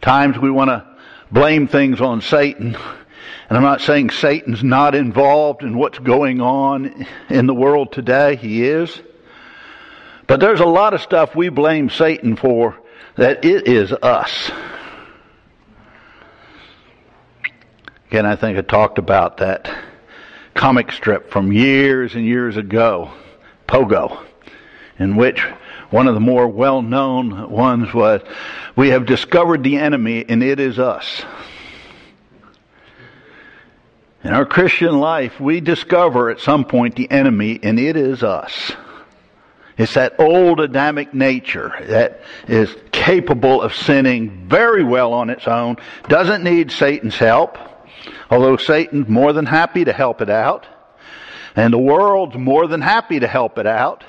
Times 0.00 0.38
we 0.38 0.50
want 0.50 0.68
to 0.68 0.86
blame 1.30 1.66
things 1.68 2.00
on 2.00 2.20
Satan 2.20 2.76
and 3.48 3.56
I'm 3.56 3.62
not 3.62 3.80
saying 3.80 4.10
Satan's 4.10 4.64
not 4.64 4.94
involved 4.94 5.62
in 5.62 5.76
what's 5.76 6.00
going 6.00 6.40
on 6.40 7.06
in 7.28 7.46
the 7.46 7.54
world 7.54 7.92
today. 7.92 8.34
He 8.36 8.64
is. 8.64 9.00
But 10.26 10.40
there's 10.40 10.60
a 10.60 10.66
lot 10.66 10.94
of 10.94 11.00
stuff 11.00 11.36
we 11.36 11.48
blame 11.48 11.88
Satan 11.88 12.34
for 12.34 12.76
that 13.16 13.44
it 13.44 13.68
is 13.68 13.92
us. 13.92 14.50
Again, 18.08 18.26
I 18.26 18.34
think 18.34 18.58
I 18.58 18.62
talked 18.62 18.98
about 18.98 19.36
that 19.36 19.72
comic 20.56 20.90
strip 20.90 21.30
from 21.30 21.52
years 21.52 22.14
and 22.14 22.24
years 22.24 22.56
ago, 22.56 23.12
Pogo, 23.68 24.24
in 24.98 25.14
which 25.14 25.40
one 25.90 26.08
of 26.08 26.14
the 26.14 26.20
more 26.20 26.48
well-known 26.48 27.50
ones 27.50 27.94
was, 27.94 28.22
we 28.74 28.88
have 28.88 29.06
discovered 29.06 29.62
the 29.62 29.76
enemy 29.76 30.24
and 30.28 30.42
it 30.42 30.58
is 30.58 30.78
us. 30.78 31.24
In 34.24 34.32
our 34.32 34.44
Christian 34.44 34.98
life, 34.98 35.38
we 35.38 35.60
discover 35.60 36.30
at 36.30 36.40
some 36.40 36.64
point 36.64 36.96
the 36.96 37.08
enemy, 37.08 37.60
and 37.62 37.78
it 37.78 37.96
is 37.96 38.24
us. 38.24 38.72
It's 39.78 39.94
that 39.94 40.18
old 40.18 40.58
Adamic 40.58 41.14
nature 41.14 41.72
that 41.82 42.22
is 42.48 42.74
capable 42.90 43.62
of 43.62 43.72
sinning 43.72 44.48
very 44.48 44.82
well 44.82 45.12
on 45.12 45.30
its 45.30 45.46
own, 45.46 45.76
doesn't 46.08 46.42
need 46.42 46.72
Satan's 46.72 47.14
help, 47.14 47.56
although 48.30 48.56
Satan's 48.56 49.08
more 49.08 49.32
than 49.32 49.46
happy 49.46 49.84
to 49.84 49.92
help 49.92 50.20
it 50.20 50.30
out, 50.30 50.66
and 51.54 51.72
the 51.72 51.78
world's 51.78 52.36
more 52.36 52.66
than 52.66 52.80
happy 52.80 53.20
to 53.20 53.26
help 53.26 53.58
it 53.58 53.66
out, 53.66 54.04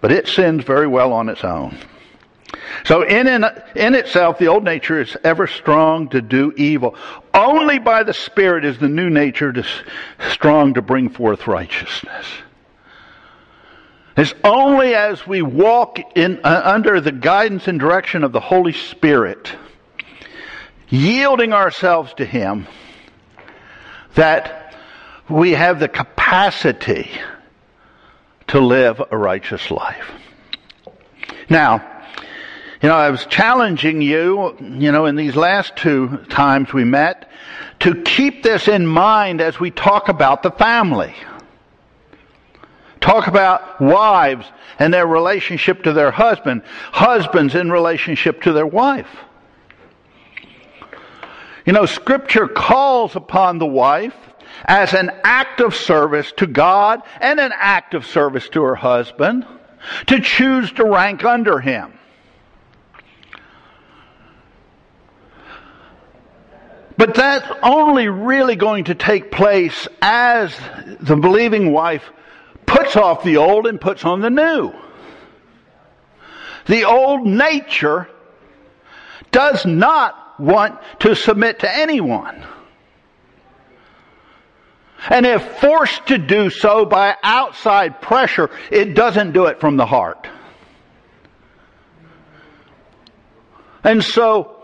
but 0.00 0.12
it 0.12 0.28
sins 0.28 0.64
very 0.64 0.86
well 0.86 1.12
on 1.12 1.28
its 1.28 1.44
own. 1.44 1.76
So 2.84 3.02
in, 3.02 3.26
in, 3.26 3.44
in 3.74 3.94
itself, 3.94 4.38
the 4.38 4.48
old 4.48 4.64
nature 4.64 5.00
is 5.00 5.16
ever 5.24 5.46
strong 5.46 6.08
to 6.10 6.22
do 6.22 6.52
evil. 6.56 6.94
Only 7.34 7.78
by 7.78 8.02
the 8.02 8.12
Spirit 8.12 8.64
is 8.64 8.78
the 8.78 8.88
new 8.88 9.10
nature 9.10 9.52
to, 9.52 9.66
strong 10.30 10.74
to 10.74 10.82
bring 10.82 11.10
forth 11.10 11.46
righteousness. 11.46 12.26
It's 14.16 14.34
only 14.44 14.94
as 14.94 15.26
we 15.26 15.42
walk 15.42 15.98
in, 16.16 16.40
uh, 16.42 16.62
under 16.64 17.00
the 17.00 17.12
guidance 17.12 17.68
and 17.68 17.78
direction 17.78 18.24
of 18.24 18.32
the 18.32 18.40
Holy 18.40 18.72
Spirit, 18.72 19.52
yielding 20.88 21.52
ourselves 21.52 22.14
to 22.14 22.24
Him, 22.24 22.66
that 24.16 24.74
we 25.28 25.52
have 25.52 25.80
the 25.80 25.88
capacity 25.88 27.10
to 28.48 28.60
live 28.60 29.02
a 29.10 29.16
righteous 29.16 29.70
life. 29.70 30.10
Now, 31.48 31.96
you 32.82 32.88
know, 32.88 32.94
I 32.94 33.10
was 33.10 33.24
challenging 33.26 34.02
you, 34.02 34.56
you 34.60 34.92
know, 34.92 35.06
in 35.06 35.16
these 35.16 35.34
last 35.34 35.76
two 35.76 36.18
times 36.28 36.72
we 36.72 36.84
met, 36.84 37.30
to 37.80 38.02
keep 38.02 38.42
this 38.42 38.68
in 38.68 38.86
mind 38.86 39.40
as 39.40 39.58
we 39.58 39.70
talk 39.70 40.08
about 40.08 40.42
the 40.42 40.50
family. 40.50 41.14
Talk 43.00 43.26
about 43.26 43.80
wives 43.80 44.46
and 44.78 44.92
their 44.92 45.06
relationship 45.06 45.84
to 45.84 45.92
their 45.92 46.10
husband, 46.10 46.62
husbands 46.92 47.54
in 47.54 47.70
relationship 47.70 48.42
to 48.42 48.52
their 48.52 48.66
wife. 48.66 49.08
You 51.66 51.72
know, 51.72 51.84
scripture 51.84 52.46
calls 52.46 53.16
upon 53.16 53.58
the 53.58 53.66
wife 53.66 54.14
as 54.64 54.94
an 54.94 55.10
act 55.24 55.60
of 55.60 55.74
service 55.74 56.32
to 56.36 56.46
God 56.46 57.02
and 57.20 57.40
an 57.40 57.52
act 57.54 57.94
of 57.94 58.06
service 58.06 58.48
to 58.50 58.62
her 58.62 58.76
husband 58.76 59.44
to 60.06 60.20
choose 60.20 60.70
to 60.72 60.84
rank 60.84 61.24
under 61.24 61.58
him. 61.58 61.92
But 66.96 67.14
that's 67.14 67.46
only 67.62 68.08
really 68.08 68.56
going 68.56 68.84
to 68.84 68.94
take 68.94 69.30
place 69.30 69.86
as 70.00 70.56
the 71.00 71.16
believing 71.16 71.72
wife 71.72 72.04
puts 72.64 72.96
off 72.96 73.22
the 73.22 73.36
old 73.36 73.66
and 73.66 73.80
puts 73.80 74.04
on 74.04 74.20
the 74.20 74.30
new. 74.30 74.72
The 76.66 76.84
old 76.84 77.26
nature 77.26 78.08
does 79.30 79.66
not 79.66 80.25
want 80.38 80.78
to 81.00 81.14
submit 81.14 81.60
to 81.60 81.76
anyone. 81.76 82.44
And 85.08 85.24
if 85.24 85.60
forced 85.60 86.06
to 86.08 86.18
do 86.18 86.50
so 86.50 86.84
by 86.84 87.16
outside 87.22 88.00
pressure, 88.00 88.50
it 88.70 88.94
doesn't 88.94 89.32
do 89.32 89.46
it 89.46 89.60
from 89.60 89.76
the 89.76 89.86
heart. 89.86 90.26
And 93.84 94.02
so 94.02 94.56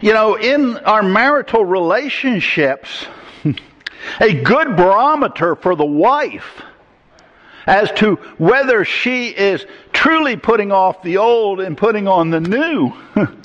you 0.00 0.12
know, 0.12 0.34
in 0.34 0.76
our 0.78 1.02
marital 1.02 1.64
relationships, 1.64 3.06
a 4.20 4.34
good 4.34 4.76
barometer 4.76 5.56
for 5.56 5.74
the 5.74 5.86
wife 5.86 6.62
as 7.66 7.90
to 7.92 8.16
whether 8.38 8.84
she 8.84 9.28
is 9.28 9.64
truly 9.92 10.36
putting 10.36 10.70
off 10.70 11.02
the 11.02 11.16
old 11.16 11.60
and 11.60 11.76
putting 11.76 12.06
on 12.06 12.30
the 12.30 12.40
new 12.40 12.92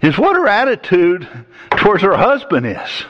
is 0.00 0.16
what 0.16 0.36
her 0.36 0.46
attitude 0.46 1.28
towards 1.70 2.02
her 2.02 2.16
husband 2.16 2.66
is. 2.66 3.04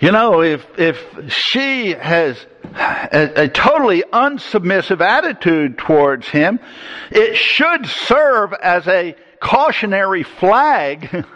You 0.00 0.12
know, 0.12 0.42
if, 0.42 0.66
if 0.78 1.30
she 1.30 1.90
has 1.92 2.38
a, 2.74 3.42
a, 3.42 3.48
totally 3.48 4.02
unsubmissive 4.10 5.02
attitude 5.02 5.76
towards 5.76 6.26
him, 6.26 6.58
it 7.10 7.36
should 7.36 7.84
serve 7.84 8.54
as 8.54 8.88
a 8.88 9.14
cautionary 9.40 10.22
flag 10.22 11.26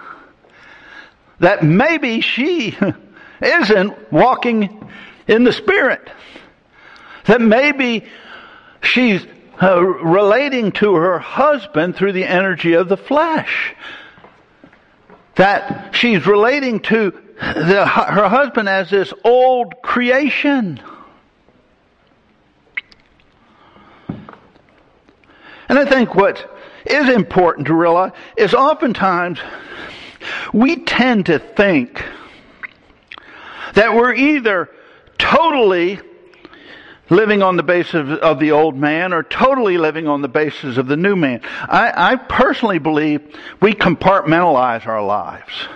that 1.41 1.63
maybe 1.63 2.23
she 2.23 2.77
isn't 3.43 4.13
walking 4.13 4.91
in 5.29 5.45
the 5.45 5.53
Spirit. 5.53 6.11
That 7.27 7.43
maybe 7.43 8.07
she's 8.81 9.27
uh, 9.63 9.81
relating 9.81 10.73
to 10.73 10.95
her 10.95 11.19
husband 11.19 11.97
through 11.97 12.13
the 12.13 12.25
energy 12.25 12.75
of 12.75 12.89
the 12.89 12.97
flesh. 12.97 13.75
That 15.37 15.95
she's 15.95 16.27
relating 16.27 16.81
to 16.81 17.11
the, 17.39 17.87
her 17.87 18.29
husband 18.29 18.69
as 18.69 18.91
this 18.91 19.13
old 19.25 19.75
creation. 19.83 20.81
And 25.69 25.79
I 25.79 25.85
think 25.85 26.15
what 26.15 26.51
is 26.85 27.09
important 27.09 27.67
to 27.69 27.75
realize 27.75 28.13
is 28.37 28.55
oftentimes 28.55 29.41
we 30.53 30.85
tend 30.85 31.27
to 31.27 31.39
think 31.39 32.05
that 33.75 33.95
we're 33.95 34.15
either 34.15 34.71
totally 35.19 36.01
living 37.15 37.43
on 37.43 37.57
the 37.57 37.63
basis 37.63 37.95
of, 37.95 38.11
of, 38.11 38.39
the 38.39 38.53
old 38.53 38.77
man 38.77 39.13
or 39.13 39.23
totally 39.23 39.79
living 39.79 40.09
on 40.09 40.21
the 40.23 40.29
basis 40.29 40.77
of 40.77 40.87
the 40.87 40.97
new 40.97 41.17
man. 41.17 41.41
I, 41.45 42.13
I 42.13 42.17
personally 42.17 42.79
believe 42.79 43.21
we 43.61 43.73
compartmentalize 43.73 44.87
our 44.87 45.05
lives. 45.05 45.69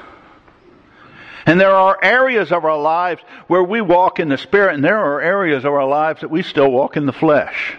And 1.47 1.59
there 1.59 1.75
are 1.75 1.99
areas 2.03 2.53
of 2.53 2.65
our 2.65 2.79
lives 2.79 3.23
where 3.47 3.63
we 3.63 3.81
walk 3.81 4.21
in 4.21 4.29
the 4.29 4.37
Spirit, 4.37 4.75
and 4.75 4.85
there 4.85 4.99
are 4.99 5.21
areas 5.21 5.65
of 5.65 5.73
our 5.73 5.89
lives 5.89 6.21
that 6.21 6.31
we 6.31 6.43
still 6.43 6.71
walk 6.71 6.99
in 6.99 7.07
the 7.07 7.13
flesh. 7.13 7.75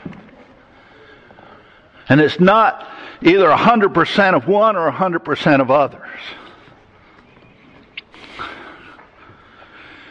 And 2.07 2.19
it's 2.19 2.39
not 2.39 2.87
either 3.21 3.47
100% 3.47 4.33
of 4.33 4.47
one 4.47 4.75
or 4.75 4.91
100% 4.91 5.61
of 5.61 5.69
others. 5.69 6.09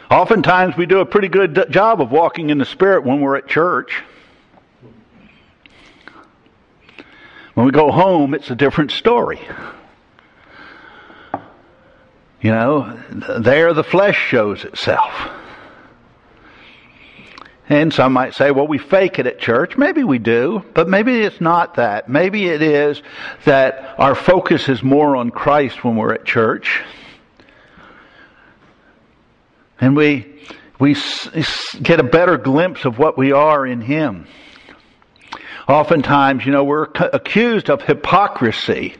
Oftentimes 0.09 0.75
we 0.75 0.87
do 0.87 0.99
a 1.01 1.05
pretty 1.05 1.27
good 1.27 1.67
job 1.69 2.01
of 2.01 2.11
walking 2.11 2.49
in 2.49 2.57
the 2.57 2.65
Spirit 2.65 3.03
when 3.03 3.21
we're 3.21 3.35
at 3.35 3.47
church. 3.47 4.01
When 7.53 7.65
we 7.65 7.71
go 7.71 7.91
home, 7.91 8.33
it's 8.33 8.49
a 8.49 8.55
different 8.55 8.91
story. 8.91 9.39
You 12.41 12.51
know, 12.51 12.99
there 13.39 13.73
the 13.73 13.83
flesh 13.83 14.17
shows 14.17 14.63
itself. 14.63 15.13
And 17.67 17.93
some 17.93 18.13
might 18.13 18.33
say, 18.33 18.49
well, 18.49 18.65
we 18.65 18.79
fake 18.79 19.19
it 19.19 19.27
at 19.27 19.37
church. 19.37 19.77
Maybe 19.77 20.03
we 20.03 20.17
do, 20.17 20.65
but 20.73 20.89
maybe 20.89 21.19
it's 21.19 21.39
not 21.39 21.75
that. 21.75 22.09
Maybe 22.09 22.47
it 22.47 22.63
is 22.63 23.03
that 23.45 23.93
our 23.99 24.15
focus 24.15 24.69
is 24.69 24.81
more 24.81 25.15
on 25.15 25.29
Christ 25.29 25.83
when 25.83 25.95
we're 25.95 26.13
at 26.13 26.25
church 26.25 26.81
and 29.79 29.95
we 29.95 30.25
we 30.79 30.95
get 31.81 31.99
a 31.99 32.03
better 32.03 32.37
glimpse 32.37 32.85
of 32.85 32.97
what 32.97 33.17
we 33.17 33.31
are 33.31 33.65
in 33.65 33.81
Him. 33.81 34.27
Oftentimes, 35.67 36.45
you 36.45 36.51
know, 36.51 36.63
we're 36.63 36.87
accused 37.13 37.69
of 37.69 37.81
hypocrisy 37.81 38.95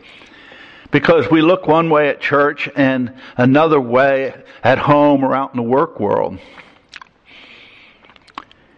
because 0.92 1.30
we 1.32 1.42
look 1.42 1.68
one 1.68 1.90
way 1.90 2.10
at 2.10 2.20
church 2.20 2.70
and 2.76 3.14
another 3.38 3.80
way 3.80 4.34
at 4.64 4.78
home 4.78 5.24
or 5.24 5.34
out 5.34 5.52
in 5.54 5.58
the 5.58 5.64
work 5.64 6.00
world. 6.00 6.38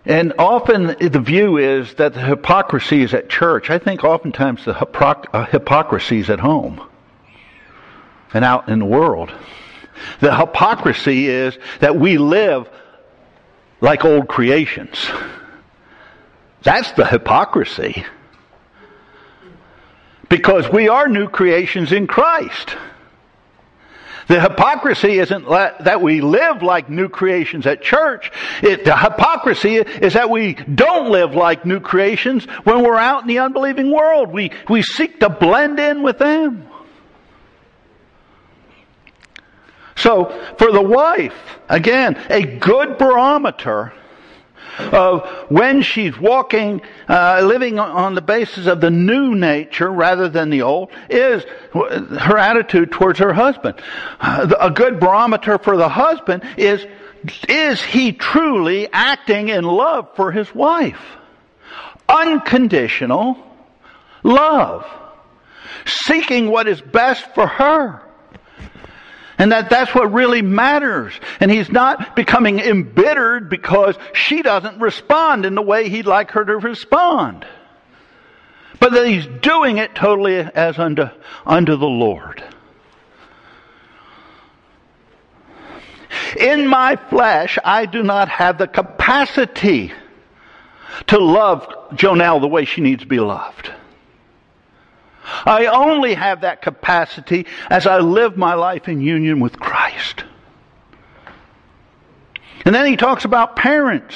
And 0.06 0.34
often 0.40 0.96
the 1.00 1.20
view 1.20 1.58
is 1.58 1.94
that 1.96 2.14
the 2.14 2.22
hypocrisy 2.22 3.02
is 3.02 3.14
at 3.14 3.30
church. 3.30 3.70
I 3.70 3.78
think 3.78 4.04
oftentimes 4.04 4.66
the 4.66 4.74
uh, 4.74 5.46
hypocrisy 5.46 6.20
is 6.20 6.30
at 6.30 6.40
home 6.40 6.82
and 8.34 8.44
out 8.44 8.70
in 8.70 8.80
the 8.80 8.86
world. 8.86 9.32
The 10.20 10.36
hypocrisy 10.36 11.28
is 11.28 11.58
that 11.80 11.98
we 11.98 12.18
live 12.18 12.70
like 13.82 14.06
old 14.06 14.28
creations. 14.28 15.10
That's 16.64 16.92
the 16.94 17.06
hypocrisy. 17.06 18.06
Because 20.30 20.70
we 20.72 20.88
are 20.88 21.10
new 21.10 21.28
creations 21.28 21.92
in 21.92 22.08
Christ. 22.08 22.76
The 24.28 24.40
hypocrisy 24.40 25.20
isn't 25.20 25.50
that 25.50 26.02
we 26.02 26.22
live 26.22 26.64
like 26.64 26.90
new 26.90 27.10
creations 27.10 27.68
at 27.68 27.82
church. 27.82 28.32
It, 28.64 28.86
the 28.86 28.96
hypocrisy 28.96 29.76
is 29.76 30.14
that 30.14 30.30
we 30.30 30.54
don't 30.54 31.12
live 31.12 31.36
like 31.36 31.66
new 31.66 31.82
creations 31.82 32.46
when 32.64 32.82
we're 32.82 32.96
out 32.96 33.24
in 33.24 33.28
the 33.28 33.40
unbelieving 33.40 33.92
world. 33.92 34.32
We, 34.32 34.52
we 34.70 34.84
seek 34.84 35.20
to 35.20 35.30
blend 35.30 35.80
in 35.82 36.02
with 36.02 36.18
them. 36.18 36.71
So, 40.02 40.26
for 40.58 40.72
the 40.72 40.82
wife, 40.82 41.36
again, 41.70 42.18
a 42.32 42.42
good 42.42 42.98
barometer 42.98 43.94
of 44.80 45.30
when 45.50 45.84
she's 45.84 46.18
walking, 46.18 46.82
uh, 47.08 47.42
living 47.44 47.78
on 47.78 48.16
the 48.16 48.22
basis 48.22 48.66
of 48.66 48.82
the 48.82 48.90
new 48.90 49.36
nature 49.36 49.92
rather 49.92 50.28
than 50.28 50.50
the 50.50 50.64
old, 50.64 50.90
is 51.08 51.44
her 51.74 52.38
attitude 52.38 52.92
towards 52.92 53.20
her 53.20 53.32
husband. 53.32 53.80
Uh, 54.20 54.52
a 54.60 54.72
good 54.72 55.00
barometer 55.00 55.60
for 55.60 55.78
the 55.78 55.90
husband 55.90 56.44
is, 56.58 56.84
is 57.48 57.84
he 57.84 58.12
truly 58.12 58.92
acting 58.92 59.50
in 59.50 59.64
love 59.64 60.16
for 60.16 60.32
his 60.32 60.54
wife? 60.56 61.02
Unconditional 62.10 63.38
love. 64.24 64.84
Seeking 65.86 66.50
what 66.50 66.68
is 66.68 66.82
best 66.82 67.36
for 67.36 67.46
her. 67.46 68.02
And 69.42 69.52
that 69.52 69.72
that's 69.72 69.96
what 69.96 70.14
really 70.14 70.44
matters. 70.44 71.20
And 71.40 71.50
he's 71.50 71.72
not 71.72 72.16
becoming 72.16 72.60
embittered 72.60 73.50
because 73.50 73.96
she 74.14 74.44
doesn't 74.44 74.80
respond 74.80 75.48
in 75.48 75.56
the 75.56 75.64
way 75.64 75.90
he'd 75.90 76.06
like 76.06 76.30
her 76.34 76.46
to 76.46 76.58
respond. 76.58 77.44
But 78.80 78.92
that 78.92 79.08
he's 79.08 79.26
doing 79.26 79.80
it 79.80 79.96
totally 79.96 80.36
as 80.36 80.78
unto, 80.78 81.10
unto 81.44 81.76
the 81.76 81.88
Lord. 81.88 82.44
In 86.40 86.68
my 86.68 86.96
flesh, 87.10 87.58
I 87.66 87.88
do 87.88 88.04
not 88.04 88.30
have 88.30 88.60
the 88.60 88.68
capacity 88.68 89.92
to 91.08 91.18
love 91.18 91.68
Jonelle 91.94 92.42
the 92.42 92.48
way 92.48 92.66
she 92.66 92.82
needs 92.82 93.02
to 93.02 93.08
be 93.08 93.20
loved. 93.20 93.72
I 95.46 95.66
only 95.68 96.14
have 96.14 96.42
that 96.42 96.62
capacity 96.62 97.48
as 97.70 97.88
I 97.88 98.00
live 98.00 98.38
my 98.38 98.54
life 98.54 98.88
in 98.88 99.02
union 99.02 99.40
with 99.40 99.60
Christ. 99.60 100.24
And 102.66 102.76
then 102.76 102.86
he 102.86 102.98
talks 102.98 103.26
about 103.26 103.56
parents. 103.56 104.16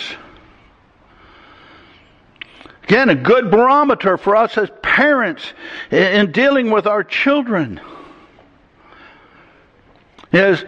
Again, 2.83 3.09
a 3.09 3.15
good 3.15 3.49
barometer 3.49 4.17
for 4.17 4.35
us 4.35 4.57
as 4.57 4.69
parents 4.83 5.53
in 5.89 6.31
dealing 6.31 6.69
with 6.69 6.85
our 6.85 7.03
children 7.03 7.81
is, 10.31 10.63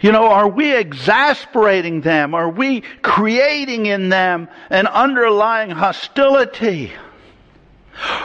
you 0.00 0.10
know, 0.10 0.26
are 0.26 0.48
we 0.48 0.74
exasperating 0.74 2.00
them? 2.00 2.34
Are 2.34 2.48
we 2.48 2.80
creating 3.02 3.86
in 3.86 4.08
them 4.08 4.48
an 4.70 4.88
underlying 4.88 5.70
hostility? 5.70 6.92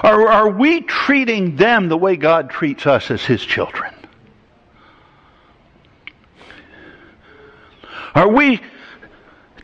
Or 0.04 0.30
are 0.30 0.50
we 0.50 0.82
treating 0.82 1.56
them 1.56 1.90
the 1.90 1.98
way 1.98 2.16
God 2.16 2.50
treats 2.50 2.88
us 2.88 3.12
as 3.12 3.24
His 3.24 3.44
children? 3.44 3.94
Are 8.16 8.30
we 8.30 8.62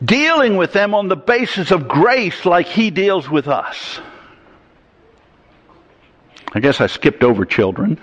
dealing 0.03 0.57
with 0.57 0.73
them 0.73 0.93
on 0.93 1.07
the 1.07 1.15
basis 1.15 1.71
of 1.71 1.87
grace 1.87 2.45
like 2.45 2.67
He 2.67 2.91
deals 2.91 3.29
with 3.29 3.47
us? 3.47 3.99
I 6.53 6.59
guess 6.59 6.79
I 6.81 6.87
skipped 6.87 7.23
over 7.23 7.45
children. 7.45 7.99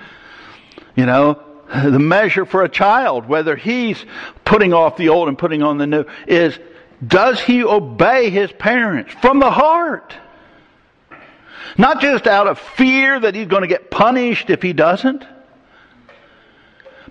You 0.96 1.06
know, 1.06 1.40
the 1.72 1.98
measure 2.00 2.44
for 2.44 2.64
a 2.64 2.68
child, 2.68 3.26
whether 3.26 3.54
he's 3.54 4.04
putting 4.44 4.72
off 4.72 4.96
the 4.96 5.10
old 5.10 5.28
and 5.28 5.38
putting 5.38 5.62
on 5.62 5.78
the 5.78 5.86
new, 5.86 6.04
is 6.26 6.58
does 7.06 7.40
he 7.40 7.62
obey 7.62 8.30
his 8.30 8.50
parents 8.52 9.14
from 9.22 9.38
the 9.38 9.50
heart? 9.50 10.14
Not 11.76 12.00
just 12.00 12.26
out 12.26 12.46
of 12.46 12.58
fear 12.58 13.20
that 13.20 13.34
he's 13.34 13.46
going 13.46 13.62
to 13.62 13.68
get 13.68 13.90
punished 13.90 14.50
if 14.50 14.62
he 14.62 14.72
doesn't, 14.72 15.24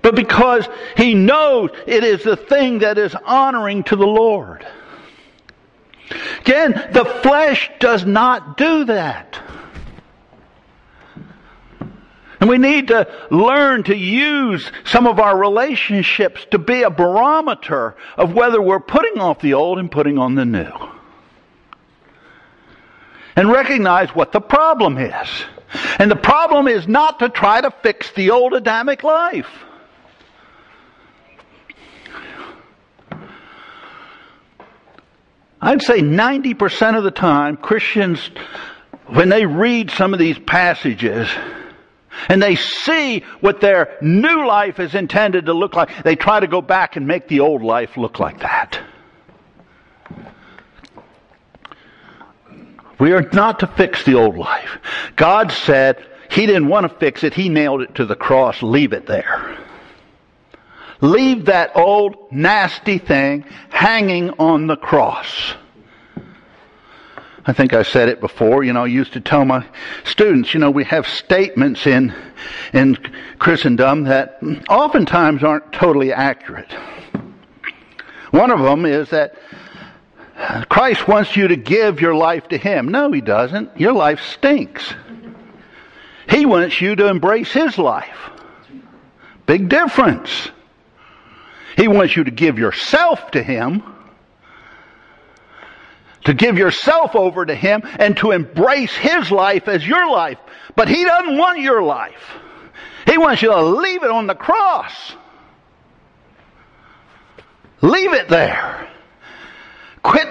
but 0.02 0.16
because 0.16 0.68
he 0.96 1.14
knows 1.14 1.72
it 1.86 2.04
is 2.04 2.24
the 2.24 2.38
thing 2.38 2.80
that 2.80 2.98
is 2.98 3.16
honoring 3.26 3.84
to 3.86 3.96
the 3.96 4.08
Lord. 4.08 4.66
Again, 6.42 6.90
the 6.94 7.06
flesh 7.22 7.70
does 7.80 8.06
not 8.06 8.58
do 8.58 8.86
that. 8.86 9.42
And 12.40 12.50
we 12.50 12.58
need 12.58 12.88
to 12.88 13.08
learn 13.30 13.84
to 13.84 13.96
use 13.96 14.72
some 14.86 15.08
of 15.08 15.20
our 15.20 15.38
relationships 15.38 16.46
to 16.52 16.58
be 16.58 16.84
a 16.84 16.90
barometer 16.90 17.98
of 18.18 18.34
whether 18.34 18.62
we're 18.62 18.80
putting 18.80 19.20
off 19.20 19.42
the 19.42 19.56
old 19.56 19.78
and 19.78 19.92
putting 19.92 20.18
on 20.18 20.36
the 20.36 20.46
new 20.46 20.72
and 23.40 23.50
recognize 23.50 24.10
what 24.10 24.34
the 24.34 24.42
problem 24.42 24.98
is. 24.98 25.28
And 25.98 26.12
the 26.12 26.18
problem 26.18 26.68
is 26.68 26.90
not 26.90 27.20
to 27.20 27.30
try 27.30 27.62
to 27.62 27.72
fix 27.72 28.12
the 28.12 28.32
old 28.32 28.54
Adamic 28.54 29.02
life. 29.02 29.48
I'd 35.62 35.82
say 35.82 36.02
90% 36.02 36.98
of 36.98 37.06
the 37.06 37.12
time, 37.12 37.56
Christians, 37.56 38.30
when 39.08 39.30
they 39.30 39.46
read 39.46 39.90
some 39.90 40.12
of 40.12 40.20
these 40.20 40.38
passages, 40.40 41.30
and 42.28 42.44
they 42.44 42.58
see 42.58 43.24
what 43.40 43.62
their 43.62 43.98
new 44.02 44.46
life 44.48 44.82
is 44.82 44.96
intended 44.96 45.46
to 45.46 45.54
look 45.54 45.78
like, 45.78 46.04
they 46.04 46.18
try 46.18 46.42
to 46.42 46.48
go 46.48 46.62
back 46.62 46.98
and 46.98 47.08
make 47.08 47.30
the 47.30 47.40
old 47.40 47.64
life 47.64 47.96
look 47.96 48.20
like 48.20 48.42
that. 48.42 48.82
We 53.00 53.14
are 53.14 53.28
not 53.34 53.60
to 53.60 53.68
fix 53.68 54.04
the 54.04 54.16
old 54.16 54.38
life. 54.38 54.78
God 55.16 55.52
said 55.52 56.06
He 56.30 56.46
didn't 56.46 56.68
want 56.68 56.90
to 56.90 56.98
fix 57.00 57.24
it. 57.24 57.34
He 57.34 57.50
nailed 57.50 57.82
it 57.82 57.96
to 57.96 58.06
the 58.06 58.16
cross. 58.16 58.62
Leave 58.62 58.94
it 58.94 59.08
there. 59.08 59.58
Leave 61.02 61.46
that 61.46 61.72
old 61.76 62.32
nasty 62.32 62.98
thing 62.98 63.46
hanging 63.70 64.32
on 64.32 64.68
the 64.68 64.76
cross. 64.76 65.54
I 67.46 67.54
think 67.54 67.74
I 67.74 67.84
said 67.84 68.10
it 68.10 68.20
before, 68.20 68.64
you 68.64 68.74
know, 68.74 68.84
I 68.84 68.88
used 68.88 69.14
to 69.14 69.22
tell 69.22 69.44
my 69.46 69.66
students, 70.04 70.54
you 70.54 70.60
know, 70.60 70.70
we 70.70 70.84
have 70.84 71.08
statements 71.08 71.88
in, 71.88 72.14
in 72.74 72.96
Christendom 73.40 74.04
that 74.04 74.40
oftentimes 74.70 75.44
aren't 75.44 75.72
totally 75.72 76.14
accurate. 76.14 76.72
One 78.32 78.52
of 78.52 78.60
them 78.60 78.86
is 78.86 79.10
that 79.10 79.36
Christ 80.70 81.08
wants 81.08 81.36
you 81.36 81.50
to 81.50 81.58
give 81.58 82.00
your 82.00 82.16
life 82.16 82.48
to 82.50 82.58
Him. 82.58 82.88
No, 82.88 83.12
He 83.12 83.22
doesn't. 83.22 83.80
Your 83.80 83.94
life 83.94 84.22
stinks. 84.22 84.94
He 86.30 86.46
wants 86.46 86.80
you 86.80 86.96
to 86.96 87.08
embrace 87.08 87.52
His 87.52 87.78
life. 87.78 88.18
Big 89.46 89.68
difference. 89.68 90.50
He 91.76 91.88
wants 91.88 92.16
you 92.16 92.24
to 92.24 92.32
give 92.32 92.60
yourself 92.60 93.32
to 93.32 93.44
Him, 93.44 93.84
to 96.26 96.34
give 96.34 96.58
yourself 96.58 97.16
over 97.16 97.46
to 97.46 97.56
Him, 97.56 97.82
and 97.84 98.16
to 98.18 98.32
embrace 98.32 98.96
His 98.96 99.32
life 99.32 99.68
as 99.68 99.86
your 99.86 100.10
life. 100.10 100.38
But 100.76 100.88
He 100.88 101.04
doesn't 101.04 101.38
want 101.38 101.60
your 101.60 101.82
life. 101.82 102.38
He 103.06 103.18
wants 103.18 103.42
you 103.42 103.50
to 103.50 103.62
leave 103.62 104.04
it 104.04 104.12
on 104.12 104.28
the 104.28 104.36
cross. 104.36 105.14
Leave 107.82 108.14
it 108.14 108.30
there. 108.30 108.90
Quit 110.04 110.28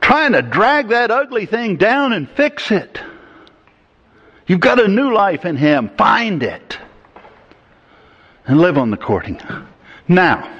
trying 0.00 0.32
to 0.32 0.42
drag 0.42 0.88
that 0.88 1.10
ugly 1.10 1.46
thing 1.46 1.76
down 1.76 2.12
and 2.12 2.30
fix 2.30 2.70
it. 2.70 3.00
You've 4.46 4.60
got 4.60 4.82
a 4.82 4.88
new 4.88 5.12
life 5.12 5.44
in 5.44 5.56
Him. 5.56 5.90
Find 5.90 6.42
it. 6.42 6.78
And 8.46 8.58
live 8.58 8.78
on 8.78 8.90
the 8.90 8.96
courting. 8.96 9.38
Now, 10.08 10.50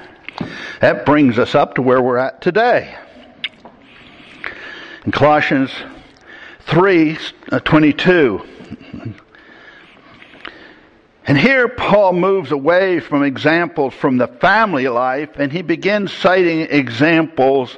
that 0.79 1.05
brings 1.05 1.39
us 1.39 1.55
up 1.55 1.75
to 1.75 1.81
where 1.81 2.01
we're 2.01 2.17
at 2.17 2.41
today. 2.41 2.95
In 5.05 5.11
Colossians 5.11 5.71
3 6.67 7.17
uh, 7.51 7.59
22. 7.61 8.45
And 11.29 11.37
here 11.37 11.67
Paul 11.67 12.13
moves 12.13 12.51
away 12.51 12.99
from 12.99 13.21
examples 13.21 13.93
from 13.93 14.17
the 14.17 14.25
family 14.25 14.87
life 14.87 15.29
and 15.35 15.51
he 15.51 15.61
begins 15.61 16.11
citing 16.11 16.61
examples 16.61 17.77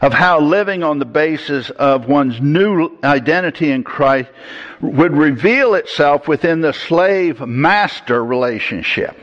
of 0.00 0.12
how 0.12 0.38
living 0.38 0.84
on 0.84 1.00
the 1.00 1.04
basis 1.04 1.70
of 1.70 2.06
one's 2.06 2.40
new 2.40 2.96
identity 3.02 3.72
in 3.72 3.82
Christ 3.82 4.30
would 4.80 5.10
reveal 5.10 5.74
itself 5.74 6.28
within 6.28 6.60
the 6.60 6.72
slave 6.72 7.40
master 7.40 8.24
relationship. 8.24 9.18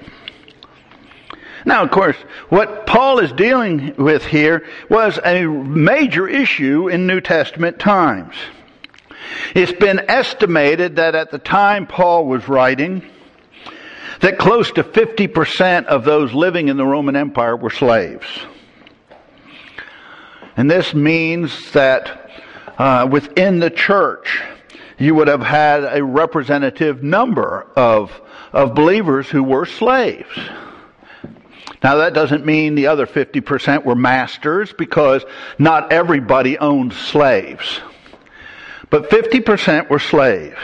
Now, 1.64 1.84
of 1.84 1.92
course, 1.92 2.18
what 2.50 2.86
Paul 2.86 3.20
is 3.20 3.32
dealing 3.32 3.96
with 3.96 4.26
here 4.26 4.68
was 4.90 5.18
a 5.24 5.46
major 5.46 6.28
issue 6.28 6.90
in 6.90 7.08
New 7.08 7.22
Testament 7.22 7.80
times. 7.80 8.36
It's 9.56 9.72
been 9.72 10.10
estimated 10.10 10.98
that 10.98 11.16
at 11.16 11.32
the 11.32 11.40
time 11.40 11.88
Paul 11.88 12.26
was 12.26 12.50
writing, 12.50 13.10
that 14.22 14.38
close 14.38 14.72
to 14.72 14.84
50% 14.84 15.86
of 15.86 16.06
those 16.06 16.34
living 16.34 16.68
in 16.68 16.78
the 16.78 16.86
Roman 16.86 17.16
Empire 17.16 17.56
were 17.56 17.70
slaves. 17.70 18.28
And 20.56 20.70
this 20.70 20.94
means 20.94 21.72
that 21.72 22.30
uh, 22.78 23.08
within 23.12 23.60
the 23.60 23.70
church, 23.70 24.42
you 25.00 25.16
would 25.16 25.28
have 25.28 25.42
had 25.42 25.84
a 25.84 26.04
representative 26.04 27.02
number 27.02 27.68
of, 27.76 28.12
of 28.54 28.76
believers 28.76 29.28
who 29.28 29.44
were 29.44 29.66
slaves. 29.66 30.30
Now 31.84 31.96
that 31.96 32.14
doesn't 32.14 32.46
mean 32.46 32.76
the 32.76 32.88
other 32.88 33.08
50% 33.08 33.86
were 33.86 33.96
masters 33.96 34.72
because 34.72 35.26
not 35.58 35.92
everybody 35.92 36.60
owned 36.60 36.94
slaves. 36.94 37.82
But 38.92 39.10
50% 39.10 39.90
were 39.90 40.00
slaves. 40.00 40.58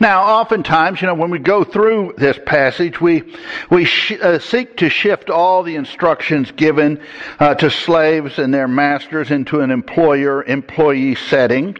Now, 0.00 0.22
oftentimes, 0.22 1.00
you 1.00 1.06
know, 1.06 1.14
when 1.14 1.30
we 1.30 1.38
go 1.38 1.64
through 1.64 2.14
this 2.16 2.38
passage, 2.44 3.00
we 3.00 3.22
we 3.70 3.84
sh- 3.84 4.18
uh, 4.20 4.38
seek 4.38 4.78
to 4.78 4.88
shift 4.88 5.30
all 5.30 5.62
the 5.62 5.76
instructions 5.76 6.50
given 6.52 7.00
uh, 7.38 7.54
to 7.56 7.70
slaves 7.70 8.38
and 8.38 8.52
their 8.52 8.68
masters 8.68 9.30
into 9.30 9.60
an 9.60 9.70
employer-employee 9.70 11.14
setting, 11.16 11.76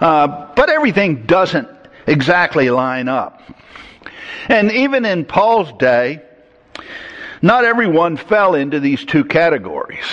uh, 0.00 0.52
but 0.54 0.70
everything 0.70 1.26
doesn't 1.26 1.68
exactly 2.06 2.70
line 2.70 3.08
up. 3.08 3.42
And 4.48 4.70
even 4.70 5.04
in 5.04 5.24
Paul's 5.24 5.72
day, 5.78 6.22
not 7.42 7.64
everyone 7.64 8.16
fell 8.16 8.54
into 8.54 8.80
these 8.80 9.04
two 9.04 9.24
categories. 9.24 10.06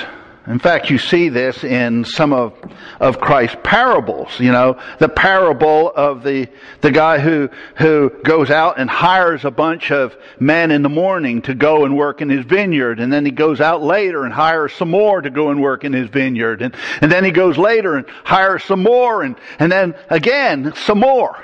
In 0.46 0.60
fact, 0.60 0.90
you 0.90 0.98
see 0.98 1.30
this 1.30 1.64
in 1.64 2.04
some 2.04 2.34
of, 2.34 2.54
of 3.00 3.22
Christ's 3.22 3.56
parables. 3.64 4.38
You 4.42 4.52
know, 4.52 4.78
the 5.00 5.08
parable 5.08 5.90
of 5.90 6.22
the, 6.22 6.50
the 6.82 6.92
guy 6.92 7.20
who, 7.20 7.50
who 7.78 8.10
goes 8.26 8.52
out 8.52 8.78
and 8.78 8.90
hires 8.90 9.46
a 9.46 9.52
bunch 9.52 9.90
of 9.90 10.14
men 10.42 10.72
in 10.72 10.82
the 10.82 10.90
morning 10.90 11.44
to 11.44 11.56
go 11.56 11.86
and 11.86 11.96
work 11.96 12.22
in 12.22 12.30
his 12.30 12.46
vineyard. 12.46 13.00
And 13.00 13.12
then 13.12 13.24
he 13.26 13.32
goes 13.32 13.62
out 13.62 13.84
later 13.84 14.26
and 14.26 14.34
hires 14.34 14.74
some 14.74 14.92
more 14.92 15.22
to 15.22 15.30
go 15.30 15.50
and 15.50 15.62
work 15.62 15.86
in 15.86 15.94
his 15.94 16.10
vineyard. 16.10 16.62
And, 16.62 16.76
and 17.00 17.10
then 17.10 17.24
he 17.24 17.32
goes 17.32 17.58
later 17.58 17.96
and 17.96 18.06
hires 18.26 18.66
some 18.66 18.84
more 18.84 19.24
and, 19.24 19.38
and 19.60 19.72
then 19.72 19.96
again, 20.10 20.74
some 20.76 21.00
more. 21.00 21.42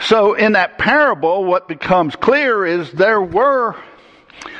So 0.00 0.34
in 0.34 0.52
that 0.52 0.76
parable, 0.78 1.44
what 1.44 1.68
becomes 1.68 2.16
clear 2.16 2.66
is 2.66 2.90
there 2.90 3.22
were 3.22 3.76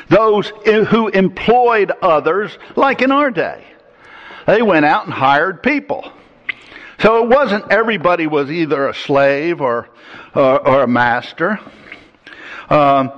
those 0.09 0.49
who 0.49 1.09
employed 1.09 1.93
others, 2.03 2.57
like 2.77 3.03
in 3.03 3.13
our 3.13 3.31
day. 3.31 3.65
They 4.47 4.63
went 4.63 4.87
out 4.87 5.05
and 5.05 5.13
hired 5.13 5.63
people. 5.63 6.11
So 7.01 7.23
it 7.23 7.29
wasn't 7.29 7.71
everybody 7.71 8.27
was 8.27 8.51
either 8.51 8.89
a 8.89 8.95
slave 8.95 9.61
or, 9.61 9.89
or, 10.35 10.67
or 10.67 10.83
a 10.83 10.89
master. 10.89 11.61
Um, 12.71 13.13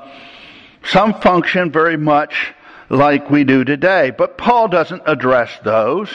some 0.84 1.20
function 1.20 1.70
very 1.70 1.96
much 1.96 2.52
like 2.88 3.30
we 3.30 3.44
do 3.44 3.64
today, 3.64 4.10
but 4.10 4.36
Paul 4.36 4.68
doesn't 4.68 5.02
address 5.06 5.56
those. 5.64 6.10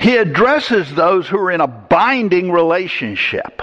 He 0.00 0.16
addresses 0.16 0.92
those 0.94 1.28
who 1.28 1.38
are 1.38 1.52
in 1.52 1.60
a 1.60 1.68
binding 1.68 2.50
relationship. 2.50 3.62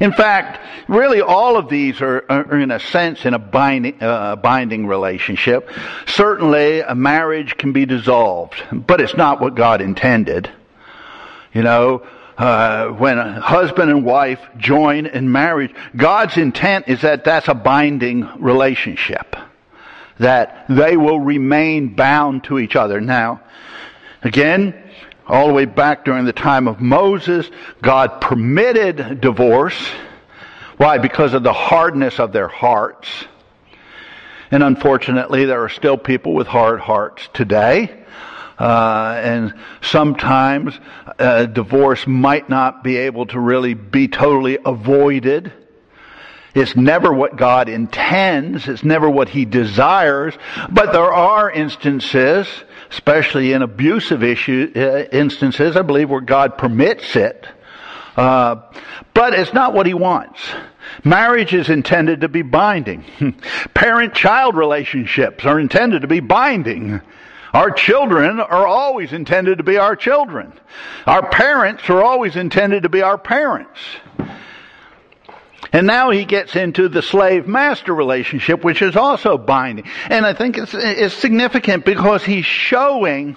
In 0.00 0.12
fact, 0.12 0.60
really 0.88 1.20
all 1.20 1.56
of 1.56 1.68
these 1.68 2.00
are, 2.02 2.24
are 2.28 2.58
in 2.58 2.70
a 2.70 2.80
sense 2.80 3.24
in 3.24 3.34
a 3.34 3.38
binding, 3.38 4.02
uh, 4.02 4.36
binding 4.36 4.86
relationship. 4.86 5.70
Certainly 6.06 6.80
a 6.80 6.94
marriage 6.94 7.56
can 7.56 7.72
be 7.72 7.86
dissolved, 7.86 8.62
but 8.72 9.00
it's 9.00 9.16
not 9.16 9.40
what 9.40 9.54
God 9.54 9.80
intended. 9.80 10.50
You 11.54 11.62
know, 11.62 12.06
uh, 12.36 12.88
when 12.88 13.18
a 13.18 13.40
husband 13.40 13.90
and 13.90 14.04
wife 14.04 14.40
join 14.58 15.06
in 15.06 15.32
marriage, 15.32 15.74
God's 15.96 16.36
intent 16.36 16.88
is 16.88 17.00
that 17.00 17.24
that's 17.24 17.48
a 17.48 17.54
binding 17.54 18.28
relationship. 18.38 19.34
That 20.18 20.66
they 20.68 20.96
will 20.96 21.20
remain 21.20 21.94
bound 21.94 22.44
to 22.44 22.58
each 22.58 22.76
other. 22.76 23.00
Now, 23.00 23.40
again, 24.22 24.74
all 25.28 25.48
the 25.48 25.52
way 25.52 25.64
back 25.64 26.04
during 26.04 26.24
the 26.24 26.32
time 26.32 26.68
of 26.68 26.80
Moses, 26.80 27.50
God 27.82 28.20
permitted 28.20 29.20
divorce. 29.20 29.76
Why? 30.76 30.98
Because 30.98 31.34
of 31.34 31.42
the 31.42 31.52
hardness 31.52 32.20
of 32.20 32.32
their 32.32 32.48
hearts. 32.48 33.08
And 34.50 34.62
unfortunately, 34.62 35.44
there 35.44 35.64
are 35.64 35.68
still 35.68 35.96
people 35.96 36.34
with 36.34 36.46
hard 36.46 36.80
hearts 36.80 37.28
today. 37.32 38.04
Uh, 38.58 39.20
and 39.22 39.54
sometimes 39.82 40.78
uh, 41.18 41.44
divorce 41.46 42.06
might 42.06 42.48
not 42.48 42.82
be 42.82 42.96
able 42.96 43.26
to 43.26 43.38
really 43.38 43.74
be 43.74 44.08
totally 44.08 44.58
avoided. 44.64 45.52
It's 46.54 46.74
never 46.74 47.12
what 47.12 47.36
God 47.36 47.68
intends. 47.68 48.66
It's 48.66 48.82
never 48.82 49.10
what 49.10 49.28
He 49.28 49.44
desires. 49.44 50.34
But 50.70 50.92
there 50.92 51.12
are 51.12 51.50
instances 51.50 52.48
especially 52.90 53.52
in 53.52 53.62
abusive 53.62 54.22
issue, 54.22 54.72
uh, 54.76 55.04
instances, 55.12 55.76
I 55.76 55.82
believe, 55.82 56.10
where 56.10 56.20
God 56.20 56.58
permits 56.58 57.16
it. 57.16 57.46
Uh, 58.16 58.56
but 59.12 59.34
it's 59.34 59.52
not 59.52 59.74
what 59.74 59.86
he 59.86 59.94
wants. 59.94 60.40
Marriage 61.04 61.52
is 61.52 61.68
intended 61.68 62.22
to 62.22 62.28
be 62.28 62.42
binding. 62.42 63.04
Parent-child 63.74 64.56
relationships 64.56 65.44
are 65.44 65.60
intended 65.60 66.02
to 66.02 66.08
be 66.08 66.20
binding. 66.20 67.00
Our 67.52 67.70
children 67.70 68.40
are 68.40 68.66
always 68.66 69.12
intended 69.12 69.58
to 69.58 69.64
be 69.64 69.78
our 69.78 69.96
children. 69.96 70.52
Our 71.06 71.28
parents 71.28 71.88
are 71.88 72.02
always 72.02 72.36
intended 72.36 72.82
to 72.84 72.88
be 72.88 73.02
our 73.02 73.18
parents. 73.18 73.80
And 75.72 75.86
now 75.86 76.10
he 76.10 76.24
gets 76.24 76.56
into 76.56 76.88
the 76.88 77.02
slave 77.02 77.46
master 77.46 77.94
relationship, 77.94 78.64
which 78.64 78.82
is 78.82 78.96
also 78.96 79.36
binding. 79.38 79.86
And 80.08 80.24
I 80.24 80.32
think 80.32 80.58
it's, 80.58 80.74
it's 80.74 81.14
significant 81.14 81.84
because 81.84 82.24
he's 82.24 82.46
showing 82.46 83.36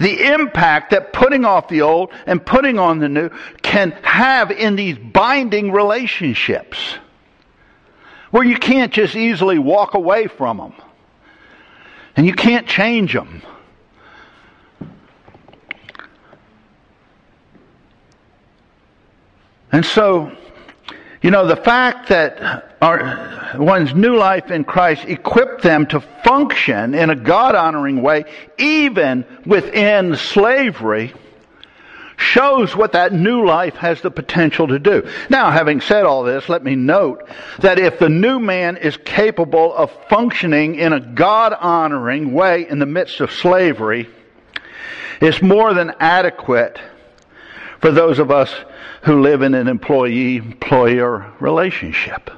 the 0.00 0.32
impact 0.32 0.90
that 0.90 1.12
putting 1.12 1.44
off 1.44 1.68
the 1.68 1.82
old 1.82 2.10
and 2.26 2.44
putting 2.44 2.78
on 2.78 2.98
the 2.98 3.08
new 3.08 3.30
can 3.62 3.92
have 4.02 4.50
in 4.50 4.76
these 4.76 4.98
binding 4.98 5.72
relationships 5.72 6.96
where 8.30 8.44
you 8.44 8.56
can't 8.56 8.92
just 8.92 9.16
easily 9.16 9.58
walk 9.58 9.94
away 9.94 10.26
from 10.26 10.58
them 10.58 10.74
and 12.16 12.26
you 12.26 12.32
can't 12.32 12.66
change 12.66 13.12
them. 13.12 13.42
And 19.70 19.84
so, 19.84 20.32
you 21.22 21.30
know, 21.30 21.46
the 21.46 21.56
fact 21.56 22.10
that 22.10 22.76
our, 22.80 23.56
one's 23.58 23.94
new 23.94 24.16
life 24.16 24.50
in 24.50 24.64
Christ 24.64 25.04
equipped 25.04 25.62
them 25.62 25.86
to 25.86 26.00
function 26.00 26.94
in 26.94 27.10
a 27.10 27.16
God 27.16 27.54
honoring 27.54 28.02
way, 28.02 28.24
even 28.56 29.24
within 29.44 30.14
slavery, 30.16 31.12
shows 32.16 32.74
what 32.74 32.92
that 32.92 33.12
new 33.12 33.44
life 33.44 33.74
has 33.76 34.00
the 34.00 34.10
potential 34.10 34.68
to 34.68 34.78
do. 34.78 35.08
Now, 35.28 35.50
having 35.50 35.80
said 35.80 36.04
all 36.04 36.24
this, 36.24 36.48
let 36.48 36.62
me 36.62 36.74
note 36.74 37.28
that 37.60 37.78
if 37.78 37.98
the 37.98 38.08
new 38.08 38.38
man 38.38 38.76
is 38.76 38.96
capable 38.96 39.74
of 39.74 39.90
functioning 40.08 40.76
in 40.76 40.92
a 40.92 41.00
God 41.00 41.52
honoring 41.52 42.32
way 42.32 42.68
in 42.68 42.78
the 42.78 42.86
midst 42.86 43.20
of 43.20 43.32
slavery, 43.32 44.08
it's 45.20 45.42
more 45.42 45.74
than 45.74 45.94
adequate 45.98 46.78
for 47.80 47.90
those 47.90 48.18
of 48.18 48.30
us 48.30 48.54
who 49.02 49.20
live 49.20 49.42
in 49.42 49.54
an 49.54 49.68
employee 49.68 50.36
employer 50.36 51.32
relationship. 51.40 52.30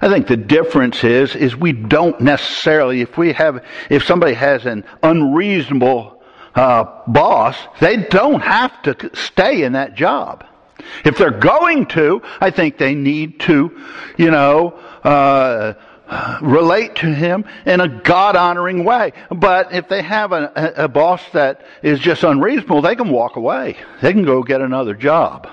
I 0.00 0.08
think 0.08 0.26
the 0.26 0.36
difference 0.36 1.04
is 1.04 1.34
is 1.34 1.56
we 1.56 1.72
don't 1.72 2.20
necessarily 2.20 3.00
if 3.00 3.16
we 3.16 3.32
have 3.32 3.64
if 3.88 4.04
somebody 4.04 4.34
has 4.34 4.66
an 4.66 4.84
unreasonable 5.02 6.22
uh, 6.54 7.02
boss, 7.06 7.56
they 7.80 7.96
don't 7.96 8.40
have 8.40 8.82
to 8.82 9.10
stay 9.14 9.62
in 9.62 9.72
that 9.72 9.94
job. 9.94 10.44
If 11.04 11.18
they're 11.18 11.30
going 11.30 11.86
to, 11.86 12.22
I 12.40 12.50
think 12.50 12.78
they 12.78 12.94
need 12.94 13.40
to, 13.40 13.78
you 14.16 14.30
know, 14.30 14.70
uh, 15.02 15.74
relate 16.40 16.96
to 16.96 17.12
him 17.12 17.44
in 17.64 17.80
a 17.80 17.88
God 17.88 18.36
honoring 18.36 18.84
way. 18.84 19.12
But 19.30 19.72
if 19.72 19.88
they 19.88 20.02
have 20.02 20.32
a, 20.32 20.72
a 20.76 20.88
boss 20.88 21.22
that 21.32 21.64
is 21.82 21.98
just 21.98 22.22
unreasonable, 22.22 22.82
they 22.82 22.96
can 22.96 23.10
walk 23.10 23.36
away. 23.36 23.76
They 24.02 24.12
can 24.12 24.24
go 24.24 24.42
get 24.42 24.60
another 24.60 24.94
job. 24.94 25.48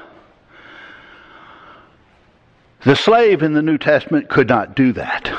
The 2.85 2.95
slave 2.95 3.43
in 3.43 3.53
the 3.53 3.61
New 3.61 3.77
Testament 3.77 4.29
could 4.29 4.49
not 4.49 4.75
do 4.75 4.93
that. 4.93 5.31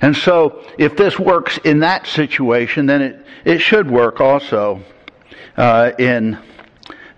And 0.00 0.14
so, 0.14 0.62
if 0.78 0.96
this 0.96 1.18
works 1.18 1.58
in 1.64 1.78
that 1.78 2.06
situation, 2.06 2.84
then 2.84 3.00
it, 3.00 3.26
it 3.46 3.58
should 3.60 3.90
work 3.90 4.20
also 4.20 4.82
uh, 5.56 5.92
in 5.98 6.38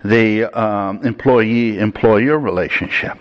the 0.05 0.45
um, 0.45 1.05
employee 1.05 1.77
employer 1.79 2.39
relationship. 2.39 3.17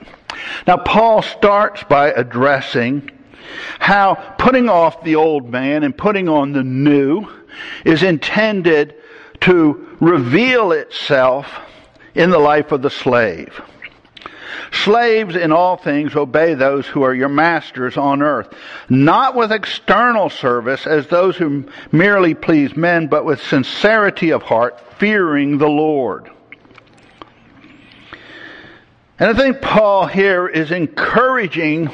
Now, 0.66 0.78
Paul 0.78 1.22
starts 1.22 1.82
by 1.84 2.08
addressing 2.08 3.10
how 3.78 4.14
putting 4.38 4.68
off 4.68 5.02
the 5.04 5.16
old 5.16 5.50
man 5.50 5.84
and 5.84 5.96
putting 5.96 6.28
on 6.28 6.52
the 6.52 6.64
new 6.64 7.28
is 7.84 8.02
intended 8.02 8.94
to 9.42 9.96
reveal 10.00 10.72
itself 10.72 11.46
in 12.14 12.30
the 12.30 12.38
life 12.38 12.72
of 12.72 12.82
the 12.82 12.90
slave. 12.90 13.60
Slaves 14.72 15.36
in 15.36 15.52
all 15.52 15.76
things 15.76 16.16
obey 16.16 16.54
those 16.54 16.86
who 16.86 17.02
are 17.02 17.14
your 17.14 17.28
masters 17.28 17.96
on 17.96 18.20
earth, 18.20 18.52
not 18.88 19.34
with 19.34 19.52
external 19.52 20.28
service 20.28 20.86
as 20.86 21.06
those 21.06 21.36
who 21.36 21.64
merely 21.92 22.34
please 22.34 22.76
men, 22.76 23.06
but 23.06 23.24
with 23.24 23.42
sincerity 23.42 24.30
of 24.30 24.42
heart, 24.42 24.80
fearing 24.98 25.58
the 25.58 25.68
Lord. 25.68 26.30
And 29.18 29.30
I 29.30 29.34
think 29.34 29.62
Paul 29.62 30.06
here 30.06 30.46
is 30.46 30.70
encouraging 30.70 31.90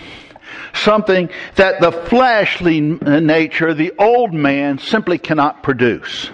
something 0.75 1.31
that 1.55 1.81
the 1.81 1.93
fleshly 1.93 2.81
nature, 2.81 3.75
the 3.75 3.93
old 3.99 4.35
man, 4.35 4.79
simply 4.79 5.19
cannot 5.19 5.63
produce. 5.63 6.31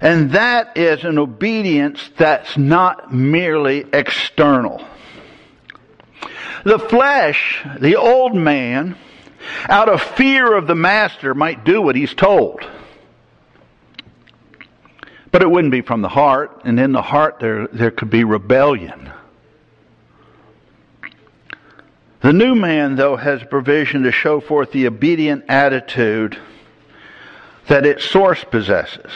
And 0.00 0.32
that 0.32 0.76
is 0.76 1.04
an 1.04 1.18
obedience 1.18 2.10
that's 2.16 2.56
not 2.56 3.12
merely 3.12 3.84
external. 3.92 4.84
The 6.64 6.78
flesh, 6.78 7.64
the 7.78 7.96
old 7.96 8.34
man, 8.34 8.96
out 9.68 9.88
of 9.88 10.02
fear 10.02 10.56
of 10.56 10.66
the 10.66 10.74
master, 10.74 11.34
might 11.34 11.64
do 11.64 11.82
what 11.82 11.94
he's 11.94 12.14
told. 12.14 12.66
But 15.32 15.42
it 15.42 15.50
wouldn't 15.50 15.72
be 15.72 15.80
from 15.80 16.02
the 16.02 16.10
heart, 16.10 16.60
and 16.64 16.78
in 16.78 16.92
the 16.92 17.02
heart 17.02 17.40
there, 17.40 17.66
there 17.66 17.90
could 17.90 18.10
be 18.10 18.22
rebellion. 18.22 19.10
The 22.20 22.32
new 22.32 22.54
man, 22.54 22.94
though, 22.94 23.16
has 23.16 23.42
provision 23.42 24.04
to 24.04 24.12
show 24.12 24.40
forth 24.40 24.70
the 24.70 24.86
obedient 24.86 25.46
attitude 25.48 26.38
that 27.66 27.84
its 27.86 28.04
source 28.04 28.44
possesses. 28.44 29.10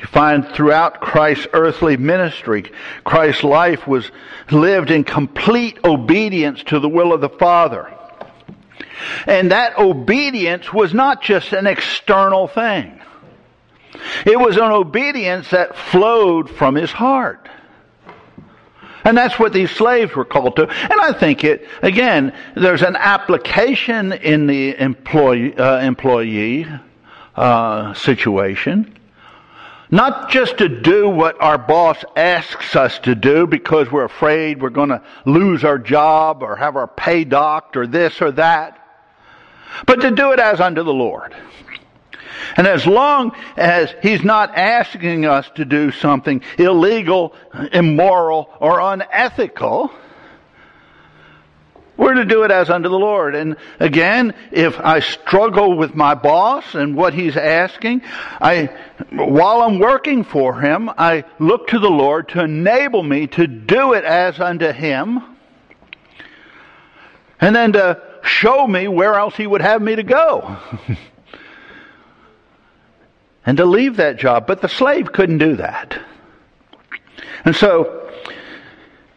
You 0.00 0.06
find 0.06 0.48
throughout 0.48 1.00
Christ's 1.00 1.46
earthly 1.52 1.98
ministry, 1.98 2.64
Christ's 3.04 3.44
life 3.44 3.86
was 3.86 4.10
lived 4.50 4.90
in 4.90 5.04
complete 5.04 5.78
obedience 5.84 6.62
to 6.64 6.80
the 6.80 6.88
will 6.88 7.12
of 7.12 7.20
the 7.20 7.28
Father. 7.28 7.94
And 9.26 9.52
that 9.52 9.78
obedience 9.78 10.72
was 10.72 10.94
not 10.94 11.22
just 11.22 11.52
an 11.52 11.66
external 11.66 12.48
thing. 12.48 12.99
It 14.24 14.38
was 14.38 14.56
an 14.56 14.70
obedience 14.70 15.50
that 15.50 15.76
flowed 15.76 16.48
from 16.50 16.74
his 16.74 16.90
heart. 16.90 17.48
And 19.04 19.16
that's 19.16 19.38
what 19.38 19.52
these 19.52 19.70
slaves 19.70 20.14
were 20.14 20.24
called 20.24 20.56
to. 20.56 20.68
And 20.68 21.00
I 21.00 21.12
think 21.12 21.42
it, 21.42 21.66
again, 21.82 22.34
there's 22.54 22.82
an 22.82 22.96
application 22.96 24.12
in 24.12 24.46
the 24.46 24.76
employee, 24.78 25.56
uh, 25.56 25.80
employee 25.80 26.66
uh, 27.34 27.94
situation. 27.94 28.96
Not 29.90 30.30
just 30.30 30.58
to 30.58 30.68
do 30.68 31.08
what 31.08 31.40
our 31.42 31.58
boss 31.58 32.04
asks 32.14 32.76
us 32.76 32.98
to 33.00 33.14
do 33.14 33.46
because 33.46 33.90
we're 33.90 34.04
afraid 34.04 34.62
we're 34.62 34.70
going 34.70 34.90
to 34.90 35.02
lose 35.24 35.64
our 35.64 35.78
job 35.78 36.42
or 36.42 36.54
have 36.54 36.76
our 36.76 36.86
pay 36.86 37.24
docked 37.24 37.76
or 37.76 37.88
this 37.88 38.22
or 38.22 38.30
that, 38.32 38.76
but 39.86 40.00
to 40.02 40.10
do 40.12 40.32
it 40.32 40.38
as 40.38 40.60
unto 40.60 40.84
the 40.84 40.92
Lord. 40.92 41.34
And 42.56 42.66
as 42.66 42.86
long 42.86 43.32
as 43.56 43.94
He's 44.02 44.22
not 44.22 44.56
asking 44.56 45.26
us 45.26 45.50
to 45.56 45.64
do 45.64 45.90
something 45.90 46.42
illegal, 46.58 47.34
immoral, 47.72 48.50
or 48.60 48.80
unethical, 48.80 49.90
we're 52.00 52.14
to 52.14 52.24
do 52.24 52.44
it 52.44 52.50
as 52.50 52.70
unto 52.70 52.88
the 52.88 52.98
Lord. 52.98 53.34
And 53.34 53.56
again, 53.78 54.34
if 54.52 54.80
I 54.80 55.00
struggle 55.00 55.76
with 55.76 55.94
my 55.94 56.14
boss 56.14 56.74
and 56.74 56.96
what 56.96 57.12
he's 57.12 57.36
asking, 57.36 58.00
I, 58.40 58.70
while 59.12 59.60
I'm 59.60 59.78
working 59.78 60.24
for 60.24 60.58
him, 60.58 60.88
I 60.88 61.24
look 61.38 61.68
to 61.68 61.78
the 61.78 61.90
Lord 61.90 62.30
to 62.30 62.42
enable 62.42 63.02
me 63.02 63.26
to 63.26 63.46
do 63.46 63.92
it 63.92 64.04
as 64.04 64.40
unto 64.40 64.72
him. 64.72 65.20
And 67.38 67.54
then 67.54 67.74
to 67.74 68.00
show 68.22 68.66
me 68.66 68.88
where 68.88 69.16
else 69.16 69.36
he 69.36 69.46
would 69.46 69.60
have 69.60 69.82
me 69.82 69.96
to 69.96 70.02
go. 70.02 70.56
and 73.46 73.56
to 73.56 73.64
leave 73.64 73.96
that 73.96 74.18
job. 74.18 74.46
But 74.46 74.60
the 74.60 74.68
slave 74.68 75.12
couldn't 75.12 75.38
do 75.38 75.56
that. 75.56 75.98
And 77.44 77.56
so, 77.56 78.10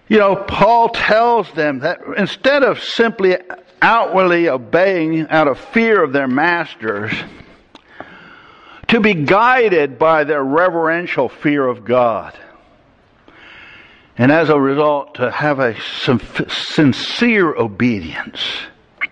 you 0.08 0.18
know, 0.18 0.36
Paul 0.36 0.90
tells 0.90 1.52
them 1.54 1.80
that 1.80 2.02
instead 2.18 2.64
of 2.64 2.82
simply 2.84 3.38
outwardly 3.82 4.48
obeying 4.48 5.28
out 5.30 5.48
of 5.48 5.60
fear 5.60 6.04
of 6.04 6.14
their 6.14 6.28
masters, 6.28 7.12
to 8.88 9.00
be 9.00 9.14
guided 9.14 9.98
by 9.98 10.24
their 10.24 10.44
reverential 10.44 11.28
fear 11.28 11.66
of 11.68 11.84
God. 11.84 12.38
And 14.18 14.32
as 14.32 14.50
a 14.50 14.60
result, 14.60 15.16
to 15.16 15.32
have 15.32 15.60
a 15.60 15.76
sincere 15.80 17.56
obedience 17.56 18.40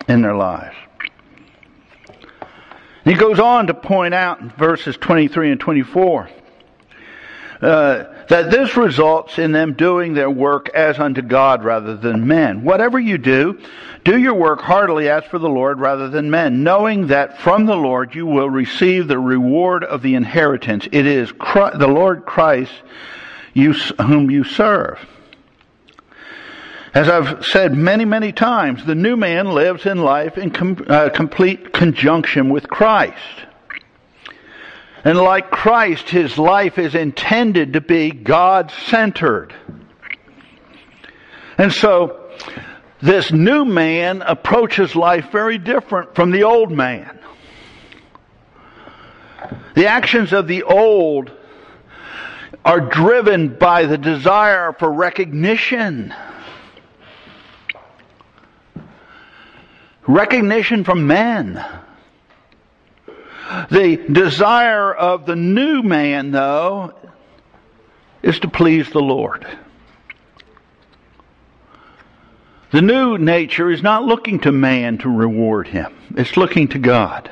in 0.07 0.21
their 0.21 0.35
lives. 0.35 0.75
He 3.11 3.17
goes 3.17 3.41
on 3.41 3.67
to 3.67 3.73
point 3.73 4.13
out 4.13 4.39
in 4.39 4.51
verses 4.51 4.95
23 4.95 5.51
and 5.51 5.59
24 5.59 6.29
uh, 7.61 8.03
that 8.29 8.49
this 8.49 8.77
results 8.77 9.37
in 9.37 9.51
them 9.51 9.73
doing 9.73 10.13
their 10.13 10.29
work 10.29 10.69
as 10.69 10.97
unto 10.97 11.21
God 11.21 11.65
rather 11.65 11.97
than 11.97 12.25
men. 12.25 12.63
Whatever 12.63 12.97
you 13.01 13.17
do, 13.17 13.59
do 14.05 14.17
your 14.17 14.35
work 14.35 14.61
heartily 14.61 15.09
as 15.09 15.25
for 15.25 15.39
the 15.39 15.49
Lord 15.49 15.81
rather 15.81 16.07
than 16.07 16.31
men, 16.31 16.63
knowing 16.63 17.07
that 17.07 17.41
from 17.41 17.65
the 17.65 17.75
Lord 17.75 18.15
you 18.15 18.25
will 18.25 18.49
receive 18.49 19.09
the 19.09 19.19
reward 19.19 19.83
of 19.83 20.01
the 20.01 20.15
inheritance. 20.15 20.87
It 20.89 21.05
is 21.05 21.33
Christ, 21.33 21.79
the 21.79 21.89
Lord 21.89 22.25
Christ 22.25 22.71
you, 23.53 23.73
whom 23.73 24.31
you 24.31 24.45
serve. 24.45 25.05
As 26.93 27.07
I've 27.07 27.45
said 27.45 27.73
many, 27.73 28.03
many 28.03 28.33
times, 28.33 28.85
the 28.85 28.95
new 28.95 29.15
man 29.15 29.47
lives 29.47 29.85
in 29.85 30.01
life 30.01 30.37
in 30.37 30.51
com- 30.51 30.85
uh, 30.87 31.09
complete 31.09 31.71
conjunction 31.71 32.49
with 32.49 32.67
Christ. 32.67 33.15
And 35.05 35.17
like 35.17 35.49
Christ, 35.51 36.09
his 36.09 36.37
life 36.37 36.77
is 36.77 36.93
intended 36.93 37.73
to 37.73 37.81
be 37.81 38.11
God 38.11 38.71
centered. 38.71 39.53
And 41.57 41.71
so, 41.71 42.29
this 43.01 43.31
new 43.31 43.63
man 43.63 44.21
approaches 44.21 44.95
life 44.95 45.31
very 45.31 45.57
different 45.57 46.13
from 46.13 46.31
the 46.31 46.43
old 46.43 46.71
man. 46.71 47.19
The 49.75 49.87
actions 49.87 50.33
of 50.33 50.47
the 50.47 50.63
old 50.63 51.31
are 52.65 52.81
driven 52.81 53.57
by 53.57 53.85
the 53.85 53.97
desire 53.97 54.73
for 54.73 54.91
recognition. 54.91 56.13
Recognition 60.07 60.83
from 60.83 61.07
men. 61.07 61.63
The 63.69 63.97
desire 64.11 64.93
of 64.93 65.25
the 65.25 65.35
new 65.35 65.83
man, 65.83 66.31
though, 66.31 66.93
is 68.23 68.39
to 68.39 68.47
please 68.47 68.89
the 68.89 69.01
Lord. 69.01 69.45
The 72.71 72.81
new 72.81 73.17
nature 73.17 73.69
is 73.69 73.83
not 73.83 74.05
looking 74.05 74.39
to 74.41 74.51
man 74.51 74.99
to 74.99 75.09
reward 75.09 75.67
him. 75.67 75.93
It's 76.15 76.37
looking 76.37 76.69
to 76.69 76.79
God. 76.79 77.29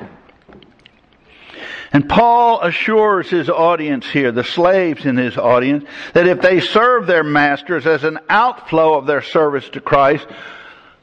And 1.92 2.08
Paul 2.08 2.60
assures 2.60 3.30
his 3.30 3.48
audience 3.48 4.08
here, 4.08 4.30
the 4.30 4.44
slaves 4.44 5.06
in 5.06 5.16
his 5.16 5.36
audience, 5.36 5.84
that 6.12 6.28
if 6.28 6.40
they 6.40 6.60
serve 6.60 7.06
their 7.06 7.24
masters 7.24 7.86
as 7.86 8.04
an 8.04 8.18
outflow 8.28 8.94
of 8.94 9.06
their 9.06 9.22
service 9.22 9.68
to 9.70 9.80
Christ, 9.80 10.26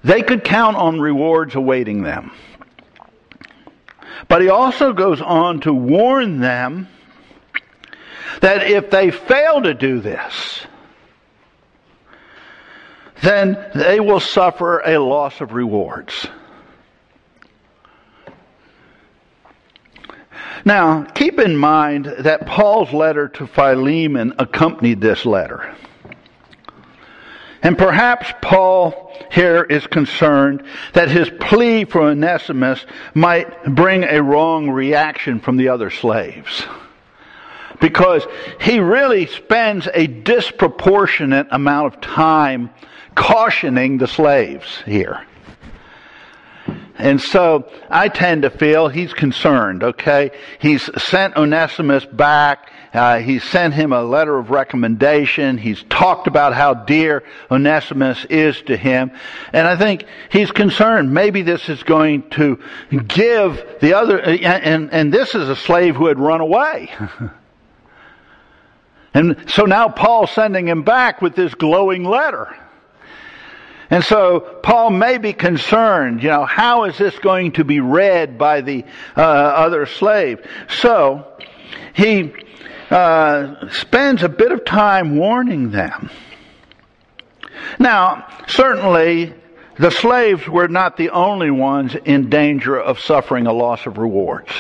they 0.08 0.22
could 0.22 0.42
count 0.42 0.78
on 0.78 1.02
rewards 1.02 1.54
awaiting 1.56 2.02
them. 2.02 2.32
But 4.30 4.42
he 4.42 4.48
also 4.48 4.94
goes 4.94 5.22
on 5.22 5.60
to 5.62 5.74
warn 5.74 6.40
them 6.40 6.88
that 8.40 8.72
if 8.72 8.90
they 8.90 9.12
fail 9.12 9.62
to 9.62 9.74
do 9.74 10.00
this, 10.00 10.66
then 13.22 13.58
they 13.76 14.00
will 14.00 14.22
suffer 14.22 14.80
a 14.80 14.98
loss 14.98 15.42
of 15.42 15.52
rewards. 15.52 16.28
Now, 20.64 21.04
keep 21.04 21.38
in 21.38 21.58
mind 21.58 22.06
that 22.20 22.46
Paul's 22.46 22.94
letter 22.94 23.28
to 23.28 23.46
Philemon 23.46 24.36
accompanied 24.40 25.02
this 25.02 25.26
letter. 25.26 25.76
And 27.64 27.78
perhaps 27.78 28.32
Paul 28.42 29.12
here 29.32 29.64
is 29.64 29.86
concerned 29.88 30.64
that 30.94 31.10
his 31.10 31.30
plea 31.40 31.86
for 31.86 32.02
Onesimus 32.02 32.86
might 33.14 33.64
bring 33.66 34.04
a 34.04 34.22
wrong 34.22 34.70
reaction 34.70 35.40
from 35.40 35.58
the 35.58 35.70
other 35.70 35.90
slaves. 35.90 36.66
Because 37.80 38.26
he 38.60 38.80
really 38.80 39.28
spends 39.28 39.88
a 39.94 40.08
disproportionate 40.08 41.48
amount 41.52 41.94
of 41.94 42.02
time 42.02 42.72
cautioning 43.16 43.98
the 43.98 44.08
slaves 44.08 44.82
here. 44.86 45.22
And 46.98 47.22
so 47.22 47.70
I 47.90 48.10
tend 48.10 48.42
to 48.42 48.50
feel 48.50 48.88
he's 48.88 49.14
concerned, 49.14 49.84
okay? 49.84 50.32
He's 50.60 50.90
sent 51.02 51.36
Onesimus 51.36 52.06
back. 52.06 52.72
Uh, 52.98 53.20
he 53.20 53.38
sent 53.38 53.76
him 53.76 53.94
a 53.94 54.02
letter 54.02 54.36
of 54.38 54.50
recommendation. 54.50 55.60
He's 55.60 55.84
talked 55.84 56.26
about 56.26 56.56
how 56.56 56.74
dear 56.74 57.24
Onesimus 57.52 58.26
is 58.26 58.60
to 58.64 58.76
him. 58.76 59.12
And 59.54 59.68
I 59.68 59.76
think 59.76 60.06
he's 60.32 60.52
concerned 60.52 61.14
maybe 61.14 61.44
this 61.44 61.70
is 61.70 61.84
going 61.84 62.28
to 62.32 62.60
give 63.08 63.64
the 63.82 63.94
other, 63.94 64.20
and, 64.20 64.90
and 64.92 65.14
this 65.14 65.36
is 65.36 65.48
a 65.48 65.56
slave 65.56 65.96
who 65.96 66.08
had 66.08 66.18
run 66.18 66.42
away. 66.42 66.92
and 69.14 69.46
so 69.48 69.66
now 69.66 69.90
Paul's 69.90 70.32
sending 70.32 70.68
him 70.68 70.82
back 70.82 71.22
with 71.22 71.36
this 71.36 71.54
glowing 71.54 72.04
letter. 72.04 72.58
And 73.92 74.04
so 74.04 74.40
Paul 74.64 74.90
may 74.90 75.20
be 75.20 75.34
concerned, 75.34 76.24
you 76.24 76.30
know, 76.30 76.46
how 76.46 76.86
is 76.86 76.98
this 76.98 77.18
going 77.20 77.52
to 77.54 77.64
be 77.64 77.80
read 77.80 78.40
by 78.40 78.62
the 78.62 78.86
uh, 79.16 79.22
other 79.22 79.86
slave? 79.86 80.44
So 80.68 81.28
he 81.94 82.34
uh, 82.90 83.70
spends 83.70 84.24
a 84.24 84.30
bit 84.30 84.52
of 84.52 84.66
time 84.66 85.18
warning 85.18 85.72
them. 85.72 86.10
Now, 87.80 88.28
certainly 88.48 89.34
the 89.78 89.92
slaves 89.92 90.48
were 90.48 90.68
not 90.68 90.98
the 90.98 91.10
only 91.12 91.52
ones 91.52 91.96
in 92.06 92.30
danger 92.30 92.80
of 92.80 93.00
suffering 93.00 93.46
a 93.46 93.54
loss 93.54 93.86
of 93.86 93.98
rewards. 93.98 94.52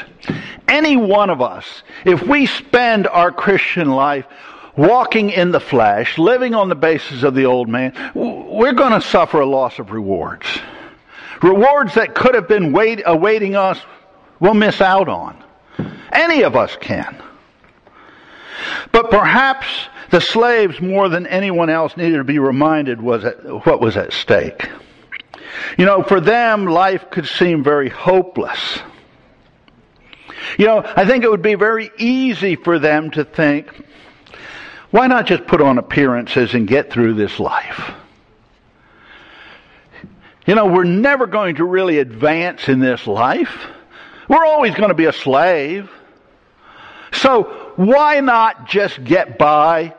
Any 0.67 0.97
one 0.97 1.29
of 1.29 1.41
us, 1.41 1.83
if 2.05 2.21
we 2.21 2.45
spend 2.45 3.07
our 3.07 3.31
Christian 3.31 3.89
life 3.89 4.25
walking 4.75 5.31
in 5.31 5.51
the 5.51 5.59
flesh, 5.59 6.17
living 6.17 6.53
on 6.53 6.69
the 6.69 6.75
basis 6.75 7.23
of 7.23 7.33
the 7.33 7.45
old 7.45 7.67
man, 7.67 7.93
we're 8.13 8.73
going 8.73 8.93
to 8.93 9.01
suffer 9.01 9.39
a 9.39 9.45
loss 9.45 9.79
of 9.79 9.91
rewards. 9.91 10.45
Rewards 11.41 11.95
that 11.95 12.13
could 12.13 12.35
have 12.35 12.47
been 12.47 12.73
wait, 12.73 13.01
awaiting 13.05 13.55
us, 13.55 13.79
we'll 14.39 14.53
miss 14.53 14.81
out 14.81 15.07
on. 15.07 15.43
Any 16.11 16.43
of 16.43 16.55
us 16.55 16.75
can. 16.79 17.21
But 18.91 19.09
perhaps 19.09 19.67
the 20.09 20.21
slaves, 20.21 20.81
more 20.81 21.09
than 21.09 21.27
anyone 21.27 21.69
else, 21.69 21.95
needed 21.97 22.17
to 22.17 22.23
be 22.23 22.39
reminded 22.39 23.01
was 23.01 23.25
at, 23.25 23.65
what 23.65 23.81
was 23.81 23.97
at 23.97 24.13
stake. 24.13 24.69
You 25.77 25.85
know, 25.85 26.03
for 26.03 26.19
them, 26.19 26.65
life 26.65 27.09
could 27.09 27.27
seem 27.27 27.63
very 27.63 27.89
hopeless. 27.89 28.79
You 30.57 30.65
know, 30.65 30.83
I 30.83 31.05
think 31.05 31.23
it 31.23 31.29
would 31.29 31.41
be 31.41 31.55
very 31.55 31.91
easy 31.97 32.55
for 32.55 32.79
them 32.79 33.11
to 33.11 33.23
think, 33.23 33.69
why 34.91 35.07
not 35.07 35.25
just 35.25 35.45
put 35.45 35.61
on 35.61 35.77
appearances 35.77 36.53
and 36.53 36.67
get 36.67 36.91
through 36.91 37.15
this 37.15 37.39
life? 37.39 37.91
You 40.45 40.55
know, 40.55 40.67
we're 40.67 40.85
never 40.85 41.27
going 41.27 41.55
to 41.55 41.65
really 41.65 41.99
advance 41.99 42.69
in 42.69 42.79
this 42.79 43.05
life. 43.05 43.67
We're 44.29 44.45
always 44.45 44.73
going 44.75 44.89
to 44.89 44.95
be 44.95 45.05
a 45.05 45.13
slave. 45.13 45.91
So 47.11 47.66
why 47.77 48.19
not 48.19 48.67
just 48.67 49.01
get 49.03 49.37
by 49.37 49.93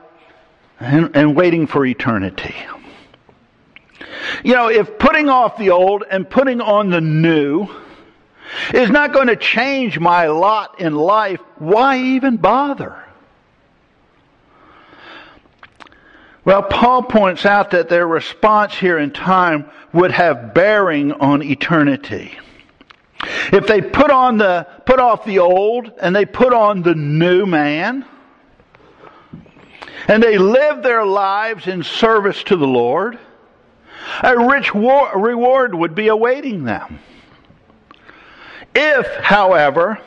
and, 0.80 1.16
and 1.16 1.34
waiting 1.34 1.66
for 1.66 1.86
eternity? 1.86 2.54
You 4.44 4.54
know, 4.54 4.68
if 4.68 4.98
putting 4.98 5.28
off 5.28 5.56
the 5.56 5.70
old 5.70 6.04
and 6.10 6.28
putting 6.28 6.60
on 6.60 6.90
the 6.90 7.00
new 7.00 7.68
is 8.74 8.90
not 8.90 9.12
going 9.12 9.28
to 9.28 9.36
change 9.36 9.98
my 9.98 10.26
lot 10.26 10.80
in 10.80 10.94
life, 10.94 11.40
why 11.56 11.98
even 11.98 12.36
bother? 12.36 13.04
Well, 16.44 16.62
Paul 16.62 17.04
points 17.04 17.46
out 17.46 17.70
that 17.70 17.88
their 17.88 18.06
response 18.06 18.74
here 18.74 18.98
in 18.98 19.12
time 19.12 19.70
would 19.92 20.10
have 20.10 20.52
bearing 20.52 21.12
on 21.12 21.42
eternity. 21.42 22.38
If 23.24 23.66
they 23.66 23.81
put 23.81 24.11
on 24.11 24.38
the, 24.38 24.66
put 24.87 25.00
off 25.00 25.24
the 25.24 25.40
old 25.40 25.92
and 26.00 26.14
they 26.14 26.24
put 26.24 26.52
on 26.52 26.83
the 26.83 26.94
new 26.94 27.46
man, 27.46 28.04
and 30.07 30.22
they 30.22 30.38
live 30.38 30.83
their 30.83 31.04
lives 31.04 31.66
in 31.66 31.83
service 31.83 32.42
to 32.44 32.57
the 32.57 32.66
Lord, 32.66 33.18
a 34.22 34.49
rich 34.49 34.74
war, 34.74 35.11
reward 35.14 35.74
would 35.74 35.95
be 35.95 36.09
awaiting 36.09 36.64
them. 36.64 37.01
If, 38.74 39.07
however, 39.16 39.99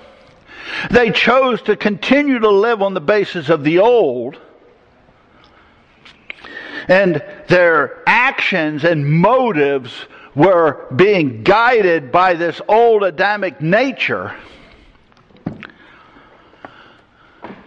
they 0.90 1.12
chose 1.12 1.62
to 1.64 1.76
continue 1.76 2.40
to 2.40 2.50
live 2.50 2.82
on 2.82 2.94
the 2.94 3.02
basis 3.02 3.50
of 3.50 3.64
the 3.64 3.80
old, 3.80 4.40
and 6.88 7.24
their 7.48 8.02
actions 8.08 8.84
and 8.84 9.06
motives 9.06 10.06
were 10.36 10.88
being 10.96 11.44
guided 11.44 12.12
by 12.12 12.34
this 12.34 12.62
old 12.68 13.04
Adamic 13.04 13.62
nature, 13.62 14.36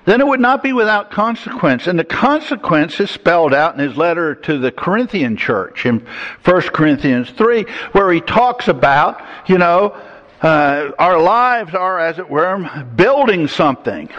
then 0.06 0.20
it 0.20 0.26
would 0.26 0.40
not 0.40 0.62
be 0.62 0.72
without 0.72 1.10
consequence. 1.10 1.86
And 1.86 1.98
the 1.98 2.04
consequence 2.04 3.00
is 3.00 3.10
spelled 3.10 3.54
out 3.54 3.74
in 3.74 3.80
his 3.86 3.96
letter 3.96 4.34
to 4.34 4.58
the 4.58 4.70
Corinthian 4.70 5.36
church 5.36 5.86
in 5.86 6.06
1 6.44 6.60
Corinthians 6.62 7.30
3, 7.30 7.64
where 7.92 8.12
he 8.12 8.20
talks 8.20 8.68
about, 8.68 9.22
you 9.46 9.58
know, 9.58 9.96
uh, 10.42 10.90
our 10.98 11.18
lives 11.20 11.74
are, 11.74 11.98
as 11.98 12.18
it 12.18 12.28
were, 12.28 12.84
building 12.96 13.48
something. 13.48 14.10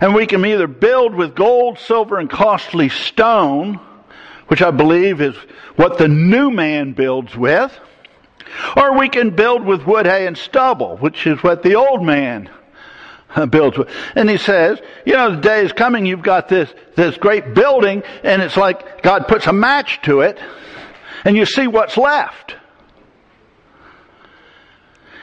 And 0.00 0.14
we 0.14 0.26
can 0.26 0.44
either 0.44 0.66
build 0.66 1.14
with 1.14 1.34
gold, 1.34 1.78
silver, 1.78 2.18
and 2.18 2.28
costly 2.28 2.90
stone, 2.90 3.80
which 4.48 4.62
I 4.62 4.70
believe 4.70 5.20
is 5.20 5.36
what 5.76 5.98
the 5.98 6.08
new 6.08 6.50
man 6.50 6.92
builds 6.92 7.36
with, 7.36 7.76
or 8.76 8.98
we 8.98 9.08
can 9.08 9.30
build 9.30 9.64
with 9.64 9.86
wood, 9.86 10.06
hay, 10.06 10.26
and 10.26 10.36
stubble, 10.36 10.96
which 10.98 11.26
is 11.26 11.42
what 11.42 11.62
the 11.62 11.74
old 11.74 12.04
man 12.04 12.50
uh, 13.34 13.46
builds 13.46 13.78
with. 13.78 13.88
And 14.14 14.28
he 14.28 14.38
says, 14.38 14.80
you 15.04 15.14
know, 15.14 15.34
the 15.34 15.40
day 15.40 15.64
is 15.64 15.72
coming, 15.72 16.06
you've 16.06 16.22
got 16.22 16.48
this, 16.48 16.72
this 16.94 17.16
great 17.16 17.54
building, 17.54 18.02
and 18.22 18.42
it's 18.42 18.56
like 18.56 19.02
God 19.02 19.26
puts 19.28 19.46
a 19.46 19.52
match 19.52 20.00
to 20.02 20.20
it, 20.20 20.38
and 21.24 21.36
you 21.36 21.46
see 21.46 21.66
what's 21.66 21.96
left. 21.96 22.56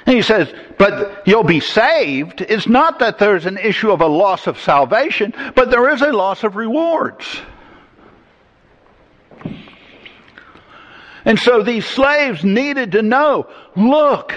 And 0.05 0.15
he 0.15 0.24
says, 0.24 0.51
but 0.80 1.28
you'll 1.28 1.43
be 1.43 1.59
saved. 1.59 2.41
It's 2.41 2.67
not 2.67 2.99
that 2.99 3.19
there's 3.19 3.45
an 3.45 3.57
issue 3.57 3.91
of 3.91 4.01
a 4.01 4.07
loss 4.07 4.47
of 4.47 4.59
salvation, 4.59 5.34
but 5.55 5.69
there 5.69 5.89
is 5.91 6.01
a 6.01 6.11
loss 6.11 6.43
of 6.43 6.55
rewards. 6.55 7.41
And 11.26 11.38
so 11.38 11.61
these 11.61 11.86
slaves 11.86 12.43
needed 12.43 12.93
to 12.93 13.01
know, 13.01 13.47
look, 13.76 14.34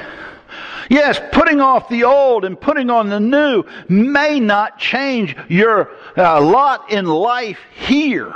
yes, 0.90 1.20
putting 1.32 1.60
off 1.60 1.88
the 1.88 2.04
old 2.04 2.44
and 2.44 2.60
putting 2.60 2.90
on 2.90 3.08
the 3.08 3.20
new 3.20 3.64
may 3.88 4.40
not 4.40 4.78
change 4.78 5.36
your 5.48 5.90
uh, 6.16 6.40
lot 6.40 6.90
in 6.90 7.06
life 7.06 7.58
here, 7.74 8.34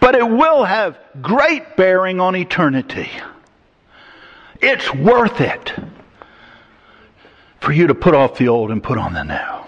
but 0.00 0.14
it 0.14 0.28
will 0.28 0.64
have 0.64 0.98
great 1.20 1.76
bearing 1.76 2.20
on 2.20 2.36
eternity. 2.36 3.10
It's 4.60 4.92
worth 4.94 5.40
it 5.40 5.72
for 7.60 7.72
you 7.72 7.88
to 7.88 7.94
put 7.94 8.14
off 8.14 8.38
the 8.38 8.48
old 8.48 8.70
and 8.70 8.82
put 8.82 8.98
on 8.98 9.14
the 9.14 9.24
new. 9.24 9.67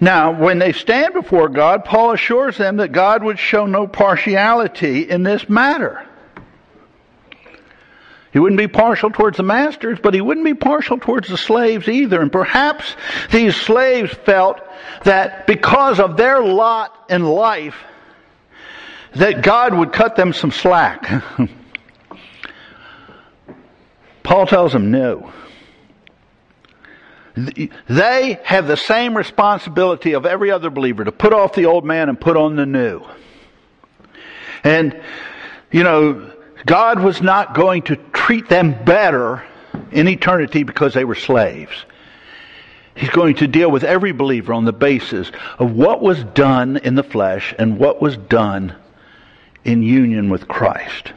Now, 0.00 0.32
when 0.32 0.58
they 0.58 0.72
stand 0.72 1.14
before 1.14 1.48
God, 1.48 1.84
Paul 1.84 2.12
assures 2.12 2.58
them 2.58 2.76
that 2.76 2.92
God 2.92 3.22
would 3.22 3.38
show 3.38 3.66
no 3.66 3.86
partiality 3.86 5.08
in 5.08 5.22
this 5.22 5.48
matter. 5.48 6.06
He 8.32 8.38
wouldn't 8.38 8.58
be 8.58 8.68
partial 8.68 9.10
towards 9.10 9.38
the 9.38 9.42
masters, 9.42 9.98
but 10.02 10.12
he 10.12 10.20
wouldn't 10.20 10.44
be 10.44 10.52
partial 10.52 10.98
towards 10.98 11.28
the 11.28 11.38
slaves 11.38 11.88
either. 11.88 12.20
And 12.20 12.30
perhaps 12.30 12.94
these 13.30 13.56
slaves 13.56 14.12
felt 14.12 14.60
that 15.04 15.46
because 15.46 15.98
of 15.98 16.18
their 16.18 16.42
lot 16.42 17.06
in 17.08 17.24
life, 17.24 17.76
that 19.14 19.42
God 19.42 19.72
would 19.72 19.94
cut 19.94 20.16
them 20.16 20.34
some 20.34 20.50
slack. 20.50 21.24
Paul 24.22 24.46
tells 24.46 24.72
them 24.72 24.90
no. 24.90 25.32
They 27.36 28.40
have 28.44 28.66
the 28.66 28.76
same 28.76 29.16
responsibility 29.16 30.14
of 30.14 30.24
every 30.24 30.50
other 30.50 30.70
believer 30.70 31.04
to 31.04 31.12
put 31.12 31.32
off 31.32 31.54
the 31.54 31.66
old 31.66 31.84
man 31.84 32.08
and 32.08 32.18
put 32.18 32.36
on 32.36 32.56
the 32.56 32.64
new. 32.64 33.02
And, 34.64 34.98
you 35.70 35.82
know, 35.82 36.32
God 36.64 37.00
was 37.00 37.20
not 37.20 37.54
going 37.54 37.82
to 37.82 37.96
treat 38.12 38.48
them 38.48 38.82
better 38.84 39.44
in 39.92 40.08
eternity 40.08 40.62
because 40.62 40.94
they 40.94 41.04
were 41.04 41.14
slaves. 41.14 41.84
He's 42.94 43.10
going 43.10 43.34
to 43.36 43.46
deal 43.46 43.70
with 43.70 43.84
every 43.84 44.12
believer 44.12 44.54
on 44.54 44.64
the 44.64 44.72
basis 44.72 45.30
of 45.58 45.72
what 45.72 46.00
was 46.00 46.24
done 46.24 46.78
in 46.78 46.94
the 46.94 47.02
flesh 47.02 47.54
and 47.58 47.78
what 47.78 48.00
was 48.00 48.16
done 48.16 48.74
in 49.64 49.82
union 49.82 50.30
with 50.30 50.48
Christ. 50.48 51.12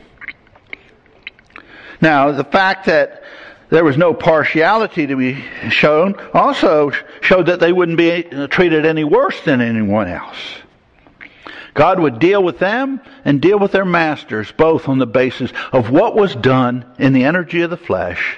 Now, 2.01 2.33
the 2.33 2.43
fact 2.43 2.85
that 2.87 3.23
there 3.69 3.83
was 3.83 3.97
no 3.97 4.13
partiality 4.13 5.07
to 5.07 5.15
be 5.15 5.43
shown 5.69 6.15
also 6.33 6.91
showed 7.21 7.47
that 7.47 7.59
they 7.59 7.71
wouldn't 7.71 7.97
be 7.97 8.25
uh, 8.25 8.47
treated 8.47 8.85
any 8.85 9.03
worse 9.03 9.39
than 9.41 9.61
anyone 9.61 10.07
else. 10.07 10.37
God 11.73 11.99
would 11.99 12.19
deal 12.19 12.43
with 12.43 12.59
them 12.59 12.99
and 13.23 13.41
deal 13.41 13.59
with 13.59 13.71
their 13.71 13.85
masters 13.85 14.51
both 14.51 14.89
on 14.89 14.97
the 14.97 15.07
basis 15.07 15.51
of 15.71 15.89
what 15.89 16.15
was 16.15 16.35
done 16.35 16.85
in 16.97 17.13
the 17.13 17.23
energy 17.23 17.61
of 17.61 17.69
the 17.69 17.77
flesh 17.77 18.37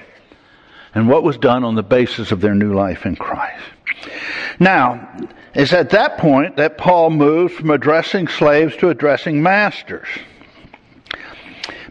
and 0.94 1.08
what 1.08 1.22
was 1.22 1.38
done 1.38 1.64
on 1.64 1.74
the 1.74 1.82
basis 1.82 2.30
of 2.30 2.40
their 2.40 2.54
new 2.54 2.74
life 2.74 3.06
in 3.06 3.16
Christ. 3.16 3.64
Now, 4.60 5.16
it's 5.54 5.72
at 5.72 5.90
that 5.90 6.18
point 6.18 6.56
that 6.56 6.78
Paul 6.78 7.10
moves 7.10 7.54
from 7.54 7.70
addressing 7.70 8.28
slaves 8.28 8.76
to 8.76 8.90
addressing 8.90 9.42
masters. 9.42 10.08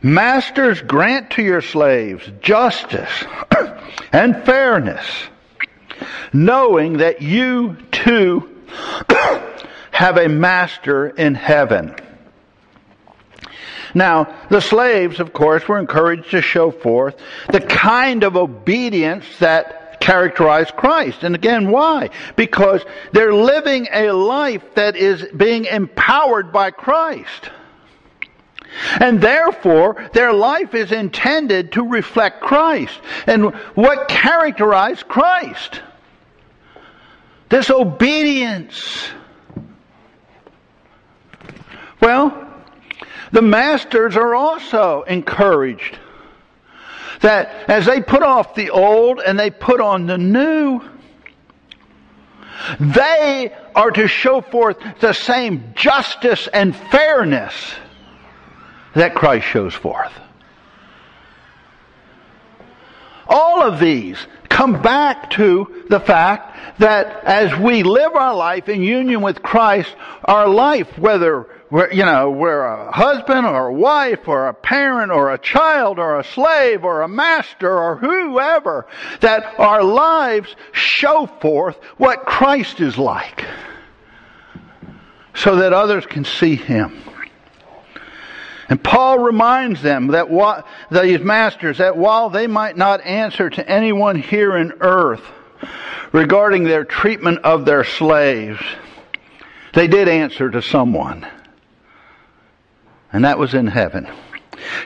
Masters, 0.04 0.82
grant 0.82 1.32
to 1.32 1.44
your 1.44 1.62
slaves 1.62 2.28
justice 2.42 3.24
and 4.12 4.44
fairness, 4.44 5.06
knowing 6.34 6.98
that 6.98 7.22
you 7.22 7.78
too 7.92 8.50
have 9.92 10.18
a 10.18 10.28
master 10.28 11.08
in 11.08 11.36
heaven. 11.36 11.96
Now, 13.94 14.34
the 14.50 14.62
slaves, 14.62 15.20
of 15.20 15.34
course, 15.34 15.68
were 15.68 15.78
encouraged 15.78 16.32
to 16.32 16.42
show 16.42 16.72
forth 16.72 17.16
the 17.52 17.62
kind 17.62 18.24
of 18.24 18.38
obedience 18.38 19.26
that 19.40 20.00
characterized 20.00 20.76
Christ. 20.76 21.24
And 21.24 21.36
again, 21.36 21.70
why? 21.70 22.10
Because 22.36 22.84
they're 23.12 23.34
living 23.34 23.88
a 23.94 24.12
life 24.12 24.64
that 24.76 24.96
is 24.96 25.24
being 25.36 25.66
empowered 25.66 26.52
by 26.52 26.72
Christ. 26.72 27.52
And 29.00 29.22
therefore, 29.22 30.10
their 30.14 30.34
life 30.34 30.74
is 30.74 30.92
intended 30.92 31.74
to 31.74 31.84
reflect 31.84 32.42
Christ. 32.42 33.00
And 33.28 33.54
what 33.76 34.08
characterized 34.08 35.08
Christ? 35.08 35.82
This 37.50 37.70
obedience. 37.70 39.10
Well, 42.02 42.48
the 43.32 43.42
masters 43.42 44.16
are 44.16 44.34
also 44.34 45.04
encouraged 45.04 46.00
that 47.22 47.70
as 47.70 47.86
they 47.86 48.02
put 48.02 48.24
off 48.24 48.56
the 48.56 48.72
old 48.72 49.20
and 49.20 49.40
they 49.40 49.52
put 49.52 49.80
on 49.80 50.08
the 50.08 50.18
new, 50.18 50.82
they 52.80 53.54
are 53.76 53.92
to 53.92 54.08
show 54.08 54.42
forth 54.42 54.78
the 55.00 55.14
same 55.14 55.74
justice 55.76 56.48
and 56.48 56.76
fairness 56.76 57.54
that 58.96 59.16
Christ 59.16 59.48
shows 59.48 59.74
forth. 59.74 60.12
All 63.28 63.62
of 63.62 63.80
these 63.80 64.18
come 64.50 64.82
back 64.82 65.32
to 65.32 65.86
the 65.90 66.00
fact 66.00 66.80
that 66.80 67.24
as 67.24 67.58
we 67.58 67.84
live 67.84 68.14
our 68.16 68.36
life 68.36 68.68
in 68.68 68.84
union 68.84 69.22
with 69.22 69.42
Christ, 69.42 69.96
our 70.26 70.48
life, 70.48 70.98
whether 70.98 71.48
we're, 71.72 71.92
you 71.94 72.04
know, 72.04 72.32
we're 72.32 72.62
a 72.62 72.92
husband 72.92 73.48
or 73.48 73.68
a 73.68 73.74
wife 73.74 74.28
or 74.28 74.48
a 74.48 74.54
parent 74.54 75.12
or 75.12 75.32
a 75.32 75.38
child 75.38 76.00
or 76.00 76.20
a 76.20 76.24
slave 76.26 76.84
or 76.84 77.02
a 77.02 77.08
master 77.08 77.72
or 77.72 77.96
whoever, 77.96 78.88
that 79.22 79.58
our 79.58 79.82
lives 79.82 80.54
show 80.74 81.28
forth 81.40 81.78
what 81.98 82.26
Christ 82.26 82.82
is 82.82 82.98
like 82.98 83.46
so 85.34 85.56
that 85.56 85.72
others 85.72 86.06
can 86.06 86.26
see 86.26 86.58
Him. 86.58 87.02
And 88.72 88.82
Paul 88.82 89.20
reminds 89.20 89.82
them 89.82 90.08
that 90.08 90.30
what, 90.30 90.66
these 90.90 91.20
masters, 91.20 91.80
that 91.80 91.98
while 91.98 92.30
they 92.30 92.48
might 92.48 92.78
not 92.78 93.02
answer 93.02 93.50
to 93.50 93.70
anyone 93.70 94.16
here 94.16 94.56
in 94.56 94.72
earth 94.80 95.22
regarding 96.14 96.64
their 96.64 96.86
treatment 96.86 97.40
of 97.40 97.66
their 97.66 97.84
slaves, 97.84 98.62
they 99.74 99.90
did 99.90 100.08
answer 100.08 100.50
to 100.50 100.62
someone. 100.62 101.28
And 103.12 103.26
that 103.26 103.38
was 103.38 103.54
in 103.54 103.68
heaven. 103.68 104.08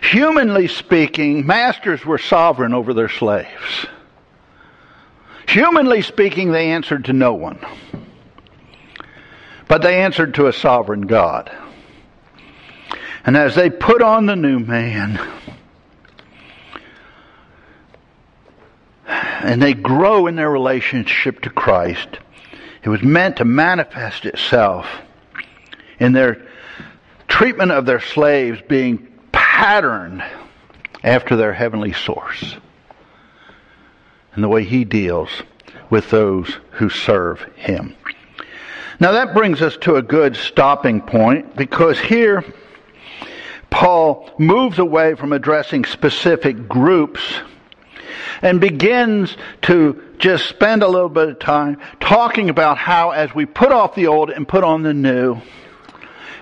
Humanly 0.02 0.68
speaking, 0.68 1.46
masters 1.46 2.04
were 2.04 2.18
sovereign 2.18 2.74
over 2.74 2.92
their 2.92 3.08
slaves. 3.08 3.86
Humanly 5.48 6.02
speaking, 6.02 6.52
they 6.52 6.72
answered 6.72 7.06
to 7.06 7.14
no 7.14 7.36
one. 7.36 7.60
But 9.68 9.84
they 9.84 10.02
answered 10.02 10.34
to 10.34 10.48
a 10.48 10.54
sovereign 10.54 11.02
God. 11.02 11.56
And 13.26 13.36
as 13.36 13.56
they 13.56 13.72
put 13.72 14.04
on 14.04 14.28
the 14.28 14.36
new 14.36 14.60
man, 14.60 15.20
and 19.08 19.62
they 19.62 19.74
grow 19.74 20.28
in 20.28 20.36
their 20.36 20.50
relationship 20.50 21.42
to 21.42 21.50
Christ, 21.50 22.20
it 22.84 22.90
was 22.90 23.02
meant 23.02 23.38
to 23.38 23.46
manifest 23.46 24.26
itself 24.26 24.86
in 26.00 26.14
their 26.14 26.46
treatment 27.28 27.72
of 27.72 27.88
their 27.88 28.00
slaves 28.00 28.62
being 28.68 29.08
patterned 29.32 30.24
after 31.04 31.36
their 31.36 31.54
heavenly 31.54 31.94
source 31.94 32.56
and 34.34 34.44
the 34.44 34.48
way 34.48 34.64
he 34.64 34.86
deals 34.86 35.30
with 35.90 36.12
those 36.12 36.60
who 36.72 36.90
serve 36.90 37.42
him. 37.56 37.96
Now 39.00 39.14
that 39.14 39.34
brings 39.34 39.62
us 39.62 39.78
to 39.78 39.96
a 39.96 40.02
good 40.02 40.36
stopping 40.36 41.02
point 41.02 41.56
because 41.56 42.00
here 42.00 42.44
Paul 43.76 44.32
moves 44.38 44.80
away 44.80 45.16
from 45.16 45.34
addressing 45.34 45.84
specific 45.84 46.70
groups 46.70 47.22
and 48.42 48.62
begins 48.62 49.36
to 49.64 50.02
just 50.18 50.48
spend 50.48 50.82
a 50.82 50.88
little 50.88 51.10
bit 51.10 51.28
of 51.28 51.40
time 51.40 51.82
talking 52.00 52.50
about 52.50 52.78
how 52.78 53.10
as 53.10 53.36
we 53.36 53.46
put 53.46 53.74
off 53.74 53.94
the 53.94 54.08
old 54.08 54.30
and 54.30 54.48
put 54.48 54.64
on 54.64 54.84
the 54.84 54.94
new, 54.94 55.42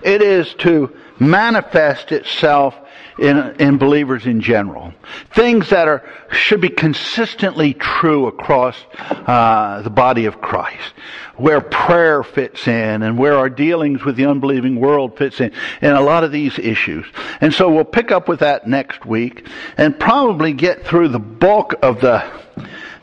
it 0.04 0.22
is 0.22 0.54
to 0.60 0.96
manifest 1.18 2.12
itself 2.12 2.76
in, 3.20 3.38
in 3.59 3.78
believers 3.78 4.26
in 4.26 4.41
general. 4.41 4.93
Things 5.36 5.70
that 5.70 5.88
are 5.88 6.03
should 6.32 6.61
be 6.61 6.70
consistently 6.70 7.74
true 7.74 8.28
across 8.28 8.78
uh, 8.99 9.82
the 9.82 9.89
body 9.89 10.26
of 10.26 10.41
Christ, 10.41 10.93
where 11.36 11.61
prayer 11.61 12.24
fits 12.24 12.68
in, 12.68 13.03
and 13.03 13.18
where 13.18 13.38
our 13.38 13.49
dealings 13.49 14.03
with 14.03 14.16
the 14.16 14.26
unbelieving 14.26 14.80
world 14.80 15.18
fits 15.18 15.39
in, 15.41 15.51
and 15.82 15.97
a 15.97 16.01
lot 16.01 16.24
of 16.24 16.32
these 16.32 16.57
issues. 16.59 17.05
And 17.41 17.53
so 17.53 17.70
we'll 17.70 17.84
pick 17.84 18.11
up 18.11 18.28
with 18.28 18.39
that 18.39 18.68
next 18.68 19.05
week, 19.05 19.47
and 19.78 19.99
probably 19.99 20.53
get 20.53 20.86
through 20.86 21.09
the 21.09 21.20
bulk 21.20 21.76
of 21.82 22.01
the 22.01 22.24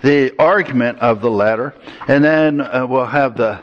the 0.02 0.34
argument 0.38 0.98
of 1.00 1.20
the 1.20 1.30
letter, 1.30 1.74
and 2.08 2.24
then 2.24 2.60
uh, 2.62 2.86
we'll 2.88 3.04
have 3.04 3.36
the 3.36 3.62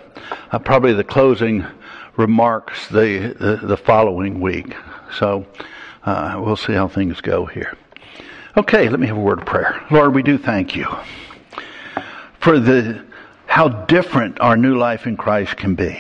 uh, 0.52 0.60
probably 0.60 0.94
the 0.94 1.04
closing 1.04 1.66
remarks 2.16 2.88
the, 2.90 3.36
the, 3.40 3.68
the 3.68 3.78
following 3.78 4.40
week. 4.40 4.76
So 5.18 5.46
uh, 6.08 6.40
we'll 6.40 6.56
see 6.56 6.72
how 6.72 6.88
things 6.88 7.20
go 7.20 7.46
here. 7.46 7.76
Okay, 8.56 8.88
let 8.88 9.00
me 9.00 9.08
have 9.08 9.18
a 9.18 9.20
word 9.20 9.40
of 9.40 9.46
prayer. 9.46 9.86
Lord, 9.92 10.16
we 10.16 10.24
do 10.24 10.38
thank 10.38 10.74
you 10.74 10.88
for 12.40 12.60
the 12.60 13.06
how 13.46 13.68
different 13.68 14.40
our 14.40 14.56
new 14.56 14.78
life 14.78 15.06
in 15.06 15.18
Christ 15.18 15.58
can 15.58 15.76
be. 15.76 16.00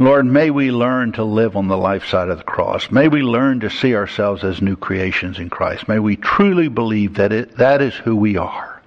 Lord, 0.00 0.26
may 0.26 0.50
we 0.50 0.72
learn 0.72 1.12
to 1.12 1.24
live 1.24 1.56
on 1.56 1.68
the 1.68 1.76
life 1.76 2.06
side 2.06 2.28
of 2.28 2.38
the 2.38 2.44
cross. 2.44 2.90
May 2.90 3.06
we 3.08 3.22
learn 3.22 3.60
to 3.60 3.70
see 3.70 3.94
ourselves 3.94 4.42
as 4.42 4.60
new 4.60 4.76
creations 4.76 5.38
in 5.38 5.50
Christ. 5.50 5.88
May 5.88 5.98
we 6.00 6.16
truly 6.16 6.68
believe 6.68 7.14
that 7.14 7.32
it, 7.32 7.56
that 7.58 7.80
is 7.80 7.94
who 7.94 8.16
we 8.16 8.36
are. 8.36 8.82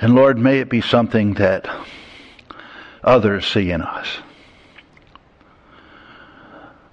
And 0.00 0.14
Lord, 0.14 0.38
may 0.38 0.58
it 0.58 0.68
be 0.68 0.80
something 0.80 1.34
that 1.34 1.68
others 3.04 3.46
see 3.46 3.70
in 3.70 3.82
us. 3.82 4.18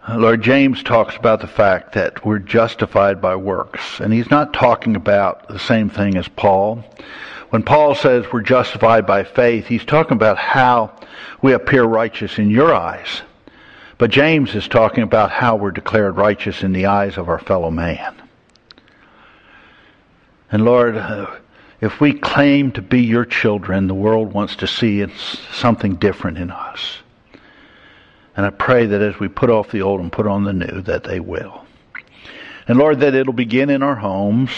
Lord 0.10 0.42
James 0.42 0.84
talks 0.84 1.18
about 1.18 1.42
the 1.42 1.48
fact 1.48 1.94
that 1.94 2.26
we're 2.26 2.40
justified 2.40 3.22
by 3.22 3.36
works, 3.36 4.00
and 4.00 4.14
he's 4.14 4.32
not 4.32 4.54
talking 4.54 4.96
about 4.96 5.50
the 5.50 5.60
same 5.60 5.90
thing 5.90 6.16
as 6.16 6.30
Paul. 6.30 6.86
When 7.50 7.62
Paul 7.62 7.94
says 7.94 8.26
we're 8.32 8.42
justified 8.42 9.06
by 9.06 9.26
faith, 9.26 9.68
he's 9.68 9.84
talking 9.84 10.16
about 10.16 10.38
how 10.38 10.94
we 11.42 11.52
appear 11.52 11.84
righteous 11.84 12.40
in 12.40 12.50
your 12.50 12.74
eyes. 12.74 13.22
But 13.98 14.12
James 14.12 14.56
is 14.56 14.70
talking 14.70 15.04
about 15.04 15.30
how 15.30 15.58
we're 15.58 15.72
declared 15.72 16.16
righteous 16.16 16.64
in 16.64 16.72
the 16.72 16.86
eyes 16.86 17.18
of 17.18 17.28
our 17.28 17.40
fellow 17.40 17.70
man. 17.70 18.16
And 20.50 20.64
Lord, 20.64 20.96
uh, 20.96 21.36
if 21.82 22.00
we 22.00 22.14
claim 22.14 22.72
to 22.74 22.82
be 22.82 23.02
your 23.02 23.26
children, 23.26 23.88
the 23.88 23.94
world 23.94 24.32
wants 24.32 24.56
to 24.58 24.68
see 24.68 25.06
something 25.52 25.96
different 25.96 26.38
in 26.38 26.50
us. 26.50 27.00
And 28.38 28.46
I 28.46 28.52
pray 28.52 28.86
that 28.86 29.02
as 29.02 29.20
we 29.20 29.28
put 29.28 29.50
off 29.50 29.72
the 29.72 29.82
old 29.82 30.00
and 30.00 30.12
put 30.12 30.28
on 30.28 30.44
the 30.44 30.54
new, 30.54 30.82
that 30.84 31.04
they 31.04 31.20
will. 31.20 31.66
And 32.68 32.78
Lord, 32.78 33.00
that 33.00 33.16
it'll 33.16 33.34
begin 33.34 33.72
in 33.72 33.82
our 33.82 33.96
homes 33.96 34.52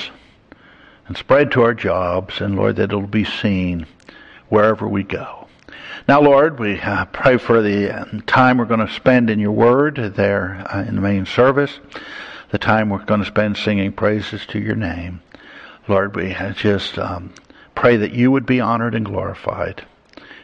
and 1.08 1.16
spread 1.16 1.52
to 1.54 1.62
our 1.62 1.74
jobs, 1.74 2.42
and 2.42 2.58
Lord, 2.58 2.76
that 2.76 2.92
it'll 2.92 3.08
be 3.08 3.24
seen 3.24 3.88
wherever 4.50 4.86
we 4.86 5.04
go. 5.04 5.48
Now, 6.10 6.22
Lord, 6.22 6.60
we 6.60 6.80
uh, 6.80 7.06
pray 7.06 7.38
for 7.38 7.62
the 7.62 8.02
uh, 8.02 8.06
time 8.28 8.58
we're 8.58 8.66
going 8.66 8.86
to 8.86 8.94
spend 8.94 9.30
in 9.30 9.40
your 9.40 9.52
word 9.52 9.96
there 10.16 10.66
uh, 10.70 10.84
in 10.84 10.96
the 10.96 11.02
main 11.02 11.26
service, 11.26 11.80
the 12.52 12.58
time 12.58 12.90
we're 12.90 13.06
going 13.06 13.22
to 13.22 13.26
spend 13.28 13.58
singing 13.58 13.94
praises 13.94 14.46
to 14.48 14.60
your 14.60 14.76
name. 14.76 15.22
Lord, 15.88 16.16
we 16.16 16.36
just 16.56 16.98
um, 17.00 17.34
pray 17.76 17.96
that 17.98 18.14
you 18.14 18.30
would 18.32 18.46
be 18.46 18.60
honored 18.60 18.94
and 18.94 19.06
glorified 19.06 19.86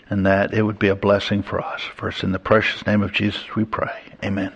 and 0.09 0.25
that 0.25 0.53
it 0.53 0.61
would 0.61 0.79
be 0.79 0.87
a 0.87 0.95
blessing 0.95 1.43
for 1.43 1.59
us. 1.59 1.81
For 1.81 2.09
it's 2.09 2.23
in 2.23 2.31
the 2.31 2.39
precious 2.39 2.85
name 2.85 3.01
of 3.01 3.11
Jesus 3.11 3.55
we 3.55 3.65
pray. 3.65 3.91
Amen. 4.23 4.53